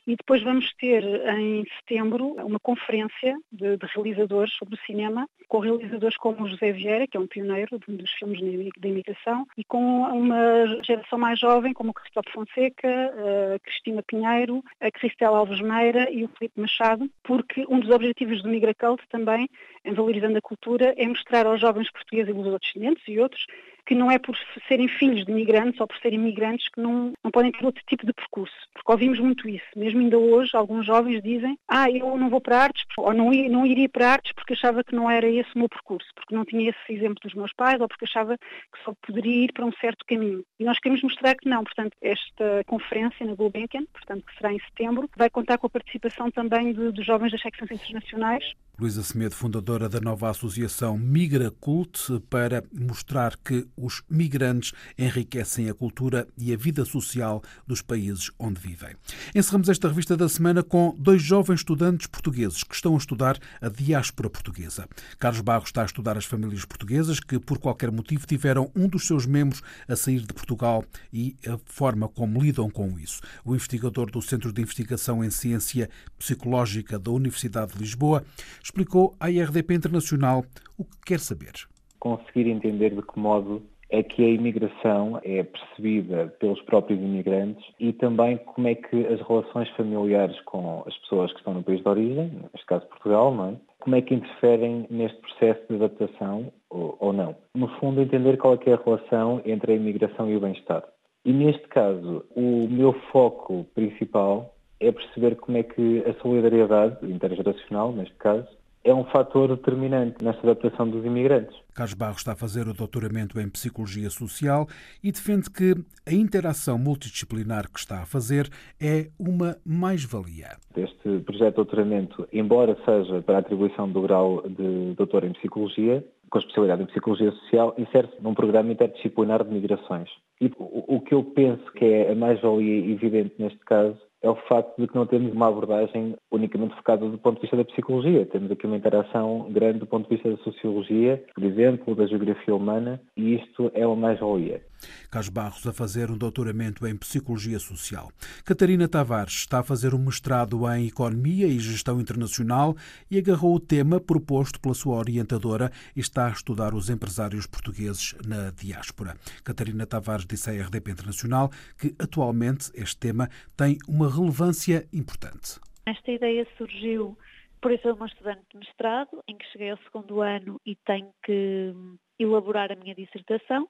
E 0.06 0.16
depois 0.16 0.42
vamos 0.42 0.72
ter 0.74 1.04
em 1.04 1.64
setembro 1.78 2.34
uma 2.44 2.58
conferência 2.58 3.36
de, 3.52 3.76
de, 3.76 3.86
realizadores 3.94 4.52
sobre 4.54 4.74
o 4.74 4.84
cinema, 4.84 5.28
com 5.48 5.60
realizadores 5.60 6.16
como 6.16 6.42
o 6.42 6.48
José 6.48 6.72
Vieira, 6.72 7.06
que 7.06 7.16
é 7.16 7.20
um 7.20 7.26
pioneiro 7.26 7.78
dos 7.86 8.10
filmes 8.12 8.40
da 8.78 8.88
imigração, 8.88 9.46
e 9.56 9.62
com 9.62 10.02
uma 10.02 10.82
geração 10.82 11.18
mais 11.18 11.38
jovem, 11.38 11.72
como 11.72 11.90
o 11.90 11.94
Cristóvão 11.94 12.32
Fonseca, 12.32 12.88
a 12.88 13.58
Cristina 13.60 14.02
Pinheiro, 14.02 14.62
a 14.80 14.90
Cristela 14.90 15.38
Alves 15.38 15.60
Meira 15.60 16.10
e 16.10 16.24
o 16.24 16.28
Felipe 16.36 16.60
Machado, 16.60 17.08
porque 17.22 17.64
um 17.68 17.78
dos 17.78 17.90
objetivos 17.90 18.42
do 18.42 18.48
Migracult 18.48 19.02
também, 19.08 19.48
em 19.84 19.94
valorizando 19.94 20.38
a 20.38 20.42
cultura, 20.42 20.94
é 20.96 21.06
mostrar 21.06 21.46
aos 21.46 21.60
jovens 21.60 21.90
portugueses 21.92 22.28
e 22.28 22.32
lusodescendentes 22.32 23.02
e 23.06 23.20
outros 23.20 23.46
que 23.86 23.94
não 23.94 24.10
é 24.10 24.18
por 24.18 24.36
serem 24.68 24.88
filhos 24.88 25.24
de 25.24 25.32
migrantes 25.32 25.80
ou 25.80 25.86
por 25.86 25.96
serem 25.98 26.18
migrantes 26.18 26.68
que 26.68 26.80
não, 26.80 27.12
não 27.22 27.30
podem 27.30 27.52
ter 27.52 27.64
outro 27.64 27.82
tipo 27.86 28.06
de 28.06 28.12
percurso. 28.12 28.54
Porque 28.74 28.92
ouvimos 28.92 29.18
muito 29.18 29.48
isso. 29.48 29.66
Mesmo 29.76 30.00
ainda 30.00 30.18
hoje, 30.18 30.56
alguns 30.56 30.86
jovens 30.86 31.22
dizem 31.22 31.58
ah, 31.68 31.90
eu 31.90 32.16
não 32.16 32.30
vou 32.30 32.40
para 32.40 32.62
artes, 32.62 32.84
ou 32.96 33.12
não, 33.12 33.30
não 33.30 33.66
iria 33.66 33.88
para 33.88 34.12
artes 34.12 34.32
porque 34.32 34.52
achava 34.52 34.84
que 34.84 34.94
não 34.94 35.10
era 35.10 35.28
esse 35.28 35.50
o 35.54 35.58
meu 35.58 35.68
percurso, 35.68 36.08
porque 36.14 36.34
não 36.34 36.44
tinha 36.44 36.70
esse 36.70 36.92
exemplo 36.92 37.18
dos 37.22 37.34
meus 37.34 37.52
pais, 37.52 37.80
ou 37.80 37.88
porque 37.88 38.04
achava 38.04 38.36
que 38.38 38.84
só 38.84 38.94
poderia 39.06 39.44
ir 39.44 39.52
para 39.52 39.66
um 39.66 39.72
certo 39.72 40.04
caminho. 40.06 40.44
E 40.58 40.64
nós 40.64 40.78
queremos 40.78 41.02
mostrar 41.02 41.34
que 41.34 41.48
não. 41.48 41.64
Portanto, 41.64 41.96
esta 42.00 42.62
conferência 42.66 43.26
na 43.26 43.34
Gulbenkian, 43.34 43.84
portanto, 43.92 44.24
que 44.24 44.36
será 44.36 44.52
em 44.52 44.60
setembro, 44.60 45.08
vai 45.16 45.30
contar 45.30 45.58
com 45.58 45.66
a 45.66 45.70
participação 45.70 46.30
também 46.30 46.72
de 46.72 47.02
jovens 47.02 47.32
das 47.32 47.40
secções 47.40 47.70
internacionais 47.70 48.52
Luísa 48.82 49.04
Semedo, 49.04 49.36
fundadora 49.36 49.88
da 49.88 50.00
nova 50.00 50.28
associação 50.28 50.98
Migra 50.98 51.52
Cult, 51.52 52.20
para 52.28 52.64
mostrar 52.76 53.36
que 53.36 53.64
os 53.76 54.02
migrantes 54.10 54.72
enriquecem 54.98 55.70
a 55.70 55.74
cultura 55.74 56.26
e 56.36 56.52
a 56.52 56.56
vida 56.56 56.84
social 56.84 57.40
dos 57.64 57.80
países 57.80 58.32
onde 58.40 58.60
vivem. 58.60 58.96
Encerramos 59.36 59.68
esta 59.68 59.86
revista 59.86 60.16
da 60.16 60.28
semana 60.28 60.64
com 60.64 60.96
dois 60.98 61.22
jovens 61.22 61.60
estudantes 61.60 62.08
portugueses 62.08 62.64
que 62.64 62.74
estão 62.74 62.94
a 62.94 62.98
estudar 62.98 63.38
a 63.60 63.68
diáspora 63.68 64.28
portuguesa. 64.28 64.88
Carlos 65.16 65.42
Barros 65.42 65.68
está 65.68 65.82
a 65.82 65.86
estudar 65.86 66.18
as 66.18 66.24
famílias 66.24 66.64
portuguesas 66.64 67.20
que, 67.20 67.38
por 67.38 67.58
qualquer 67.58 67.92
motivo, 67.92 68.26
tiveram 68.26 68.68
um 68.74 68.88
dos 68.88 69.06
seus 69.06 69.26
membros 69.26 69.62
a 69.86 69.94
sair 69.94 70.22
de 70.22 70.34
Portugal 70.34 70.84
e 71.12 71.36
a 71.46 71.56
forma 71.66 72.08
como 72.08 72.42
lidam 72.42 72.68
com 72.68 72.98
isso. 72.98 73.20
O 73.44 73.54
investigador 73.54 74.10
do 74.10 74.20
Centro 74.20 74.52
de 74.52 74.60
Investigação 74.60 75.22
em 75.22 75.30
Ciência 75.30 75.88
Psicológica 76.18 76.98
da 76.98 77.12
Universidade 77.12 77.74
de 77.74 77.78
Lisboa 77.78 78.24
explicou 78.72 79.14
à 79.20 79.30
IRDP 79.30 79.74
Internacional 79.74 80.44
o 80.78 80.84
que 80.84 80.98
quer 81.04 81.20
saber. 81.20 81.52
Conseguir 82.00 82.48
entender 82.48 82.94
de 82.94 83.02
que 83.02 83.18
modo 83.18 83.62
é 83.90 84.02
que 84.02 84.24
a 84.24 84.28
imigração 84.30 85.20
é 85.22 85.42
percebida 85.42 86.34
pelos 86.40 86.60
próprios 86.62 86.98
imigrantes 86.98 87.62
e 87.78 87.92
também 87.92 88.38
como 88.38 88.66
é 88.66 88.74
que 88.74 89.06
as 89.06 89.20
relações 89.28 89.68
familiares 89.76 90.40
com 90.46 90.82
as 90.86 90.96
pessoas 91.00 91.30
que 91.32 91.38
estão 91.38 91.52
no 91.52 91.62
país 91.62 91.82
de 91.82 91.88
origem, 91.88 92.32
neste 92.50 92.66
caso 92.66 92.86
Portugal, 92.86 93.34
não 93.34 93.50
é? 93.50 93.56
como 93.80 93.96
é 93.96 94.00
que 94.00 94.14
interferem 94.14 94.86
neste 94.88 95.20
processo 95.20 95.60
de 95.68 95.74
adaptação 95.74 96.50
ou, 96.70 96.96
ou 96.98 97.12
não. 97.12 97.36
No 97.54 97.68
fundo, 97.78 98.00
entender 98.00 98.38
qual 98.38 98.54
é, 98.54 98.70
é 98.70 98.72
a 98.72 98.82
relação 98.82 99.42
entre 99.44 99.72
a 99.72 99.76
imigração 99.76 100.30
e 100.30 100.36
o 100.36 100.40
bem-estar. 100.40 100.82
E 101.26 101.32
neste 101.32 101.68
caso, 101.68 102.24
o 102.34 102.66
meu 102.70 102.94
foco 103.12 103.66
principal 103.74 104.54
é 104.80 104.90
perceber 104.90 105.36
como 105.36 105.58
é 105.58 105.62
que 105.62 106.02
a 106.06 106.14
solidariedade 106.22 106.96
intergeracional, 107.04 107.92
neste 107.92 108.14
caso, 108.14 108.48
é 108.84 108.92
um 108.92 109.04
fator 109.04 109.48
determinante 109.48 110.24
nesta 110.24 110.42
adaptação 110.42 110.88
dos 110.88 111.04
imigrantes. 111.04 111.56
Carlos 111.74 111.94
Barros 111.94 112.18
está 112.18 112.32
a 112.32 112.36
fazer 112.36 112.68
o 112.68 112.74
doutoramento 112.74 113.40
em 113.40 113.48
Psicologia 113.48 114.10
Social 114.10 114.66
e 115.02 115.10
defende 115.10 115.50
que 115.50 115.74
a 116.06 116.12
interação 116.12 116.78
multidisciplinar 116.78 117.70
que 117.70 117.78
está 117.78 118.02
a 118.02 118.06
fazer 118.06 118.48
é 118.80 119.08
uma 119.18 119.56
mais-valia. 119.64 120.56
Este 120.76 121.20
projeto 121.24 121.50
de 121.50 121.56
doutoramento, 121.56 122.28
embora 122.32 122.76
seja 122.84 123.22
para 123.22 123.36
a 123.36 123.40
atribuição 123.40 123.88
do 123.88 124.02
grau 124.02 124.42
de 124.48 124.94
doutor 124.94 125.24
em 125.24 125.32
Psicologia, 125.32 126.04
com 126.30 126.38
especialidade 126.38 126.82
em 126.82 126.86
Psicologia 126.86 127.30
Social, 127.32 127.74
insere-se 127.76 128.20
num 128.22 128.34
programa 128.34 128.72
interdisciplinar 128.72 129.44
de 129.44 129.52
migrações. 129.52 130.08
E 130.40 130.50
o, 130.58 131.00
que 131.00 131.14
eu 131.14 131.22
penso 131.22 131.62
que 131.72 131.84
é 131.84 132.10
a 132.10 132.14
mais-valia 132.14 132.90
evidente 132.90 133.34
neste 133.38 133.58
caso 133.60 133.98
é 134.22 134.30
o 134.30 134.36
facto 134.48 134.80
de 134.80 134.86
que 134.86 134.94
não 134.94 135.06
temos 135.06 135.32
uma 135.32 135.48
abordagem 135.48 136.16
unicamente 136.30 136.74
focada 136.76 137.08
do 137.08 137.18
ponto 137.18 137.36
de 137.36 137.42
vista 137.42 137.56
da 137.56 137.64
psicologia. 137.64 138.24
Temos 138.26 138.50
aqui 138.50 138.66
uma 138.66 138.76
interação 138.76 139.48
grande 139.50 139.80
do 139.80 139.86
ponto 139.86 140.08
de 140.08 140.14
vista 140.14 140.30
da 140.30 140.36
sociologia, 140.44 141.22
por 141.34 141.42
exemplo, 141.44 141.94
da 141.94 142.06
geografia 142.06 142.54
humana, 142.54 143.00
e 143.16 143.34
isto 143.34 143.70
é 143.74 143.86
uma 143.86 143.96
mais-valia. 143.96 144.62
Carlos 145.10 145.28
Barros 145.28 145.66
a 145.66 145.72
fazer 145.72 146.10
um 146.10 146.18
doutoramento 146.18 146.86
em 146.86 146.96
Psicologia 146.96 147.58
Social. 147.58 148.10
Catarina 148.44 148.88
Tavares 148.88 149.34
está 149.34 149.60
a 149.60 149.62
fazer 149.62 149.94
um 149.94 149.98
mestrado 149.98 150.68
em 150.72 150.86
Economia 150.86 151.46
e 151.46 151.58
Gestão 151.58 152.00
Internacional 152.00 152.76
e 153.10 153.18
agarrou 153.18 153.54
o 153.54 153.60
tema 153.60 154.00
proposto 154.00 154.60
pela 154.60 154.74
sua 154.74 154.96
orientadora 154.96 155.70
e 155.96 156.00
está 156.00 156.26
a 156.26 156.30
estudar 156.30 156.74
os 156.74 156.90
empresários 156.90 157.46
portugueses 157.46 158.14
na 158.26 158.50
diáspora. 158.50 159.16
Catarina 159.44 159.86
Tavares 159.86 160.26
disse 160.26 160.50
à 160.50 160.52
RDP 160.52 160.90
Internacional 160.90 161.50
que 161.78 161.94
atualmente 161.98 162.70
este 162.74 162.96
tema 162.96 163.28
tem 163.56 163.78
uma 163.88 164.10
relevância 164.10 164.86
importante. 164.92 165.60
Esta 165.86 166.12
ideia 166.12 166.46
surgiu 166.56 167.16
por 167.60 167.70
eu 167.70 167.78
ser 167.78 167.92
uma 167.92 168.06
estudante 168.06 168.42
de 168.52 168.58
mestrado, 168.58 169.22
em 169.28 169.36
que 169.36 169.46
cheguei 169.52 169.70
ao 169.70 169.78
segundo 169.78 170.20
ano 170.20 170.60
e 170.66 170.74
tenho 170.84 171.12
que 171.24 171.72
elaborar 172.18 172.72
a 172.72 172.76
minha 172.76 172.94
dissertação 172.94 173.68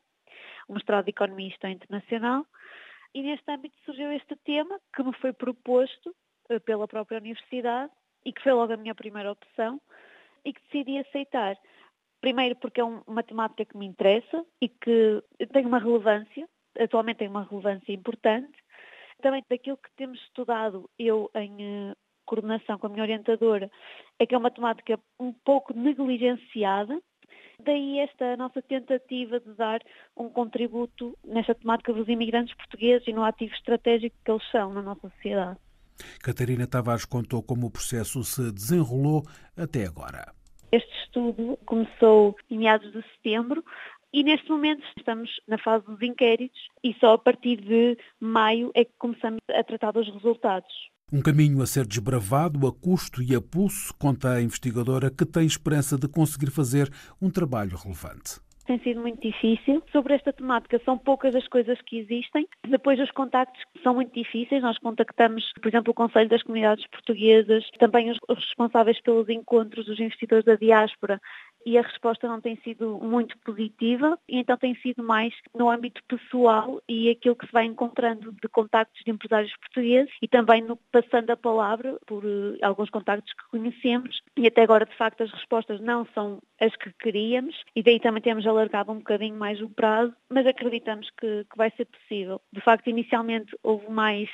o 0.69 0.75
mestrado 0.75 1.05
de 1.05 1.11
Economia 1.11 1.55
e 1.63 1.67
Internacional, 1.69 2.47
e 3.15 3.23
neste 3.23 3.51
âmbito 3.51 3.77
surgiu 3.85 4.11
este 4.13 4.35
tema 4.37 4.81
que 4.95 5.03
me 5.03 5.13
foi 5.15 5.33
proposto 5.33 6.15
eh, 6.49 6.59
pela 6.59 6.89
própria 6.89 7.19
universidade 7.19 7.93
e 8.25 8.33
que 8.33 8.43
foi 8.43 8.53
logo 8.53 8.73
a 8.73 8.77
minha 8.77 8.95
primeira 8.95 9.33
opção 9.33 9.81
e 10.45 10.53
que 10.53 10.63
decidi 10.63 10.99
aceitar. 10.99 11.57
Primeiro 12.21 12.57
porque 12.57 12.81
é 12.81 12.85
uma 12.85 13.23
temática 13.23 13.65
que 13.65 13.77
me 13.77 13.87
interessa 13.87 14.45
e 14.61 14.69
que 14.69 15.23
tem 15.53 15.67
uma 15.67 15.79
relevância, 15.79 16.49
atualmente 16.79 17.19
tem 17.19 17.29
uma 17.29 17.45
relevância 17.45 17.93
importante. 17.93 18.53
Também 19.21 19.43
daquilo 19.49 19.77
que 19.77 19.91
temos 19.97 20.21
estudado 20.23 20.89
eu 20.99 21.31
em 21.35 21.91
eh, 21.91 21.95
coordenação 22.25 22.79
com 22.79 22.87
a 22.87 22.91
minha 22.91 23.03
orientadora, 23.03 23.71
é 24.19 24.27
que 24.27 24.35
é 24.35 24.39
uma 24.39 24.51
temática 24.51 24.99
um 25.21 25.33
pouco 25.33 25.75
negligenciada 25.75 26.99
Daí 27.65 28.01
esta 28.01 28.37
nossa 28.37 28.61
tentativa 28.63 29.39
de 29.39 29.53
dar 29.55 29.81
um 30.17 30.29
contributo 30.29 31.17
nesta 31.25 31.55
temática 31.55 31.93
dos 31.93 32.09
imigrantes 32.09 32.55
portugueses 32.57 33.07
e 33.07 33.13
no 33.13 33.25
ativo 33.25 33.55
estratégico 33.55 34.17
que 34.25 34.31
eles 34.31 34.51
são 34.51 34.73
na 34.73 34.83
nossa 34.83 35.09
sociedade. 35.09 35.59
Catarina 36.21 36.67
Tavares 36.67 37.05
contou 37.05 37.43
como 37.43 37.67
o 37.67 37.71
processo 37.71 38.25
se 38.25 38.53
desenrolou 38.53 39.23
até 39.57 39.87
agora. 39.87 40.33
Este 40.73 40.91
estudo 41.05 41.59
começou 41.65 42.35
em 42.51 42.59
meados 42.59 42.91
de 42.93 43.03
setembro 43.15 43.63
e 44.13 44.23
neste 44.25 44.49
momento 44.51 44.83
estamos 44.97 45.31
na 45.47 45.59
fase 45.59 45.87
dos 45.87 46.03
inquéritos 46.03 46.61
e 46.83 46.95
só 46.95 47.15
a 47.15 47.19
partir 47.19 47.61
de 47.61 47.97
maio 48.19 48.71
é 48.75 48.85
que 48.85 48.93
começamos 48.99 49.41
a 49.51 49.63
tratar 49.63 49.93
dos 49.93 50.09
resultados. 50.13 50.92
Um 51.15 51.21
caminho 51.21 51.61
a 51.61 51.67
ser 51.67 51.87
desbravado 51.87 52.67
a 52.67 52.73
custo 52.73 53.23
e 53.23 53.35
a 53.35 53.41
pulso, 53.41 53.93
conta 53.99 54.33
a 54.33 54.41
investigadora, 54.41 55.11
que 55.11 55.27
tem 55.27 55.45
esperança 55.45 55.99
de 55.99 56.09
conseguir 56.09 56.51
fazer 56.51 56.91
um 57.21 57.29
trabalho 57.29 57.77
relevante 57.77 58.41
tem 58.73 58.79
sido 58.81 59.01
muito 59.01 59.21
difícil. 59.21 59.83
Sobre 59.91 60.15
esta 60.15 60.33
temática, 60.33 60.81
são 60.85 60.97
poucas 60.97 61.35
as 61.35 61.47
coisas 61.49 61.81
que 61.83 61.99
existem. 61.99 62.47
Depois, 62.67 62.99
os 63.01 63.11
contactos 63.11 63.61
são 63.83 63.95
muito 63.95 64.15
difíceis. 64.15 64.63
Nós 64.63 64.79
contactamos, 64.79 65.53
por 65.61 65.69
exemplo, 65.69 65.91
o 65.91 65.95
Conselho 65.95 66.29
das 66.29 66.43
Comunidades 66.43 66.87
Portuguesas, 66.87 67.69
também 67.79 68.11
os 68.11 68.19
responsáveis 68.29 69.01
pelos 69.01 69.29
encontros 69.29 69.87
dos 69.87 69.99
investidores 70.01 70.45
da 70.45 70.55
diáspora 70.55 71.21
e 71.65 71.79
a 71.79 71.83
resposta 71.83 72.29
não 72.29 72.41
tem 72.41 72.57
sido 72.57 72.99
muito 72.99 73.37
positiva 73.39 74.19
e 74.29 74.39
então 74.39 74.57
tem 74.57 74.75
sido 74.77 75.03
mais 75.03 75.35
no 75.55 75.71
âmbito 75.71 76.03
pessoal 76.09 76.81
e 76.89 77.11
aquilo 77.11 77.37
que 77.37 77.47
se 77.47 77.53
vai 77.53 77.65
encontrando 77.65 78.33
de 78.33 78.49
contactos 78.49 79.03
de 79.05 79.11
empresários 79.11 79.53
portugueses 79.57 80.13
e 80.21 80.29
também 80.29 80.63
no 80.63 80.77
passando 80.91 81.31
a 81.31 81.37
palavra 81.37 81.99
por 82.07 82.25
uh, 82.25 82.57
alguns 82.63 82.91
contactos 82.91 83.33
que 83.33 83.49
conhecemos 83.51 84.21
e 84.37 84.47
até 84.47 84.63
agora 84.63 84.87
de 84.87 84.97
facto 84.97 85.23
as 85.23 85.31
respostas 85.31 85.81
não 85.81 86.07
são 86.15 86.41
as 86.61 86.75
que 86.77 86.93
queríamos 86.95 87.57
e 87.75 87.83
daí 87.83 87.99
também 88.01 88.23
temos 88.23 88.47
alargado 88.47 88.93
um 88.93 88.99
bocadinho 88.99 89.37
mais 89.37 89.61
o 89.61 89.69
prazo, 89.69 90.15
mas 90.31 90.47
acreditamos 90.47 91.09
que, 91.19 91.45
que 91.51 91.57
vai 91.57 91.71
ser 91.77 91.87
possível. 91.87 92.41
De 92.53 92.61
facto, 92.61 92.89
inicialmente 92.89 93.57
houve 93.63 93.91
mais 93.91 94.29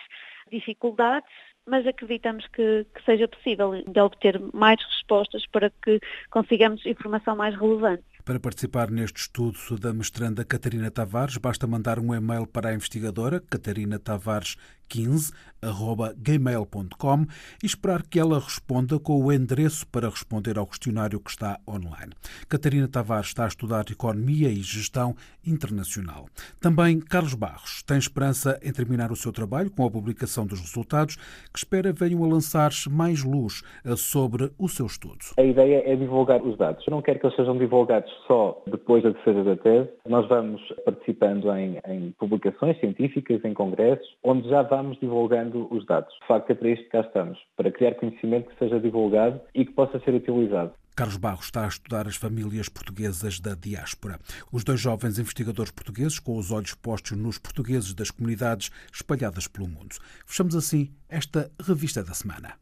dificuldades, 0.51 1.31
mas 1.69 1.87
acreditamos 1.87 2.47
que, 2.49 2.87
que, 2.95 3.05
seja 3.05 3.29
possível 3.29 3.83
de 3.87 4.01
obter 4.01 4.41
mais 4.53 4.81
respostas 4.85 5.47
para 5.47 5.71
que 5.83 6.01
consigamos 6.31 6.85
informação 6.87 7.37
mais 7.37 7.55
relevante. 7.55 8.03
Para 8.25 8.41
participar 8.41 8.91
neste 8.91 9.23
estudo 9.23 9.79
da 9.81 9.93
mestranda 9.93 10.45
Catarina 10.45 10.91
Tavares, 10.91 11.39
basta 11.39 11.67
mandar 11.67 11.99
um 11.99 12.15
e-mail 12.15 12.47
para 12.47 12.69
a 12.69 12.75
investigadora 12.75 13.41
Catarina 13.41 13.99
Tavares 13.99 14.57
15.gmail.com 14.89 17.27
e 17.63 17.67
esperar 17.67 18.03
que 18.03 18.19
ela 18.19 18.41
responda 18.41 18.99
com 18.99 19.23
o 19.23 19.33
endereço 19.33 19.87
para 19.89 20.09
responder 20.09 20.59
ao 20.59 20.67
questionário 20.67 21.21
que 21.21 21.31
está 21.31 21.61
online. 21.69 22.15
Catarina 22.49 22.89
Tavares 22.89 23.29
está 23.29 23.45
a 23.45 23.49
estudar 23.49 23.85
Economia 23.91 24.49
e 24.49 24.57
Gestão 24.57 25.15
Internacional. 25.47 26.27
Também 26.61 26.99
Carlos 27.01 27.35
Barros 27.35 27.83
tem 27.83 27.99
esperança 27.99 28.59
em 28.63 28.73
terminar 28.73 29.13
o 29.13 29.17
seu 29.17 29.33
trabalho 29.33 29.71
com 29.71 29.85
a 29.85 29.91
publicação 29.91 30.47
dos 30.47 30.61
resultados, 30.61 31.17
que 31.53 31.59
espera 31.59 31.93
venham 31.93 32.25
a 32.25 32.29
lançar-se 32.29 32.91
mais 32.91 33.23
luz 33.23 33.63
sobre 33.97 34.51
o 34.59 34.69
seu 34.69 34.87
estudo. 34.87 35.19
A 35.37 35.43
ideia 35.43 35.83
é 35.85 35.97
divulgar 35.97 36.43
os 36.43 36.57
dados. 36.57 36.87
Eu 36.87 36.93
não 36.93 37.03
quero 37.03 37.19
que 37.19 37.27
eles 37.27 37.37
sejam 37.37 37.57
divulgados 37.57 38.11
só 38.27 38.63
depois 38.67 39.03
da 39.03 39.11
defesa 39.11 39.45
da 39.45 39.57
tese. 39.57 39.89
Nós 40.09 40.29
vamos 40.29 40.61
participando 40.85 41.51
em, 41.53 41.81
em 41.87 42.15
publicações 42.19 42.79
científicas, 42.81 43.45
em 43.45 43.55
congressos, 43.55 44.07
onde 44.23 44.49
já 44.49 44.63
vamos 44.79 44.99
divulgando 45.01 45.67
os 45.75 45.85
dados. 45.87 46.13
De 46.21 46.27
facto, 46.27 46.51
é 46.51 46.55
para 46.55 46.71
isto 46.71 46.85
que 46.85 46.91
cá 46.91 47.01
estamos, 47.01 47.39
para 47.57 47.73
criar 47.73 47.95
conhecimento 47.97 48.49
que 48.49 48.59
seja 48.59 48.79
divulgado 48.79 49.41
e 49.55 49.65
que 49.65 49.73
possa 49.73 49.99
ser 50.01 50.15
utilizado. 50.15 50.73
Carlos 50.95 51.17
Barros 51.17 51.45
está 51.47 51.65
a 51.65 51.69
estudar 51.69 52.09
as 52.09 52.17
famílias 52.17 52.69
portuguesas 52.69 53.39
da 53.39 53.55
diáspora. 53.55 54.19
Os 54.53 54.65
dois 54.65 54.81
jovens 54.81 55.19
investigadores 55.19 55.71
portugueses, 55.71 56.19
com 56.19 56.37
os 56.37 56.51
olhos 56.51 56.75
postos 56.75 57.17
nos 57.17 57.39
portugueses 57.39 57.95
das 57.95 58.11
comunidades 58.11 58.71
espalhadas 58.93 59.47
pelo 59.47 59.69
mundo. 59.69 59.97
Fechamos 60.27 60.57
assim 60.57 60.91
esta 61.09 61.51
revista 61.61 62.03
da 62.03 62.15
semana. 62.15 62.55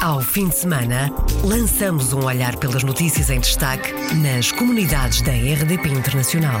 Ao 0.00 0.20
fim 0.20 0.48
de 0.48 0.56
semana, 0.56 1.10
lançamos 1.44 2.12
um 2.12 2.24
olhar 2.24 2.56
pelas 2.58 2.82
notícias 2.82 3.30
em 3.30 3.38
destaque 3.38 3.92
nas 4.16 4.50
comunidades 4.50 5.22
da 5.22 5.30
RDP 5.30 5.90
Internacional. 5.90 6.60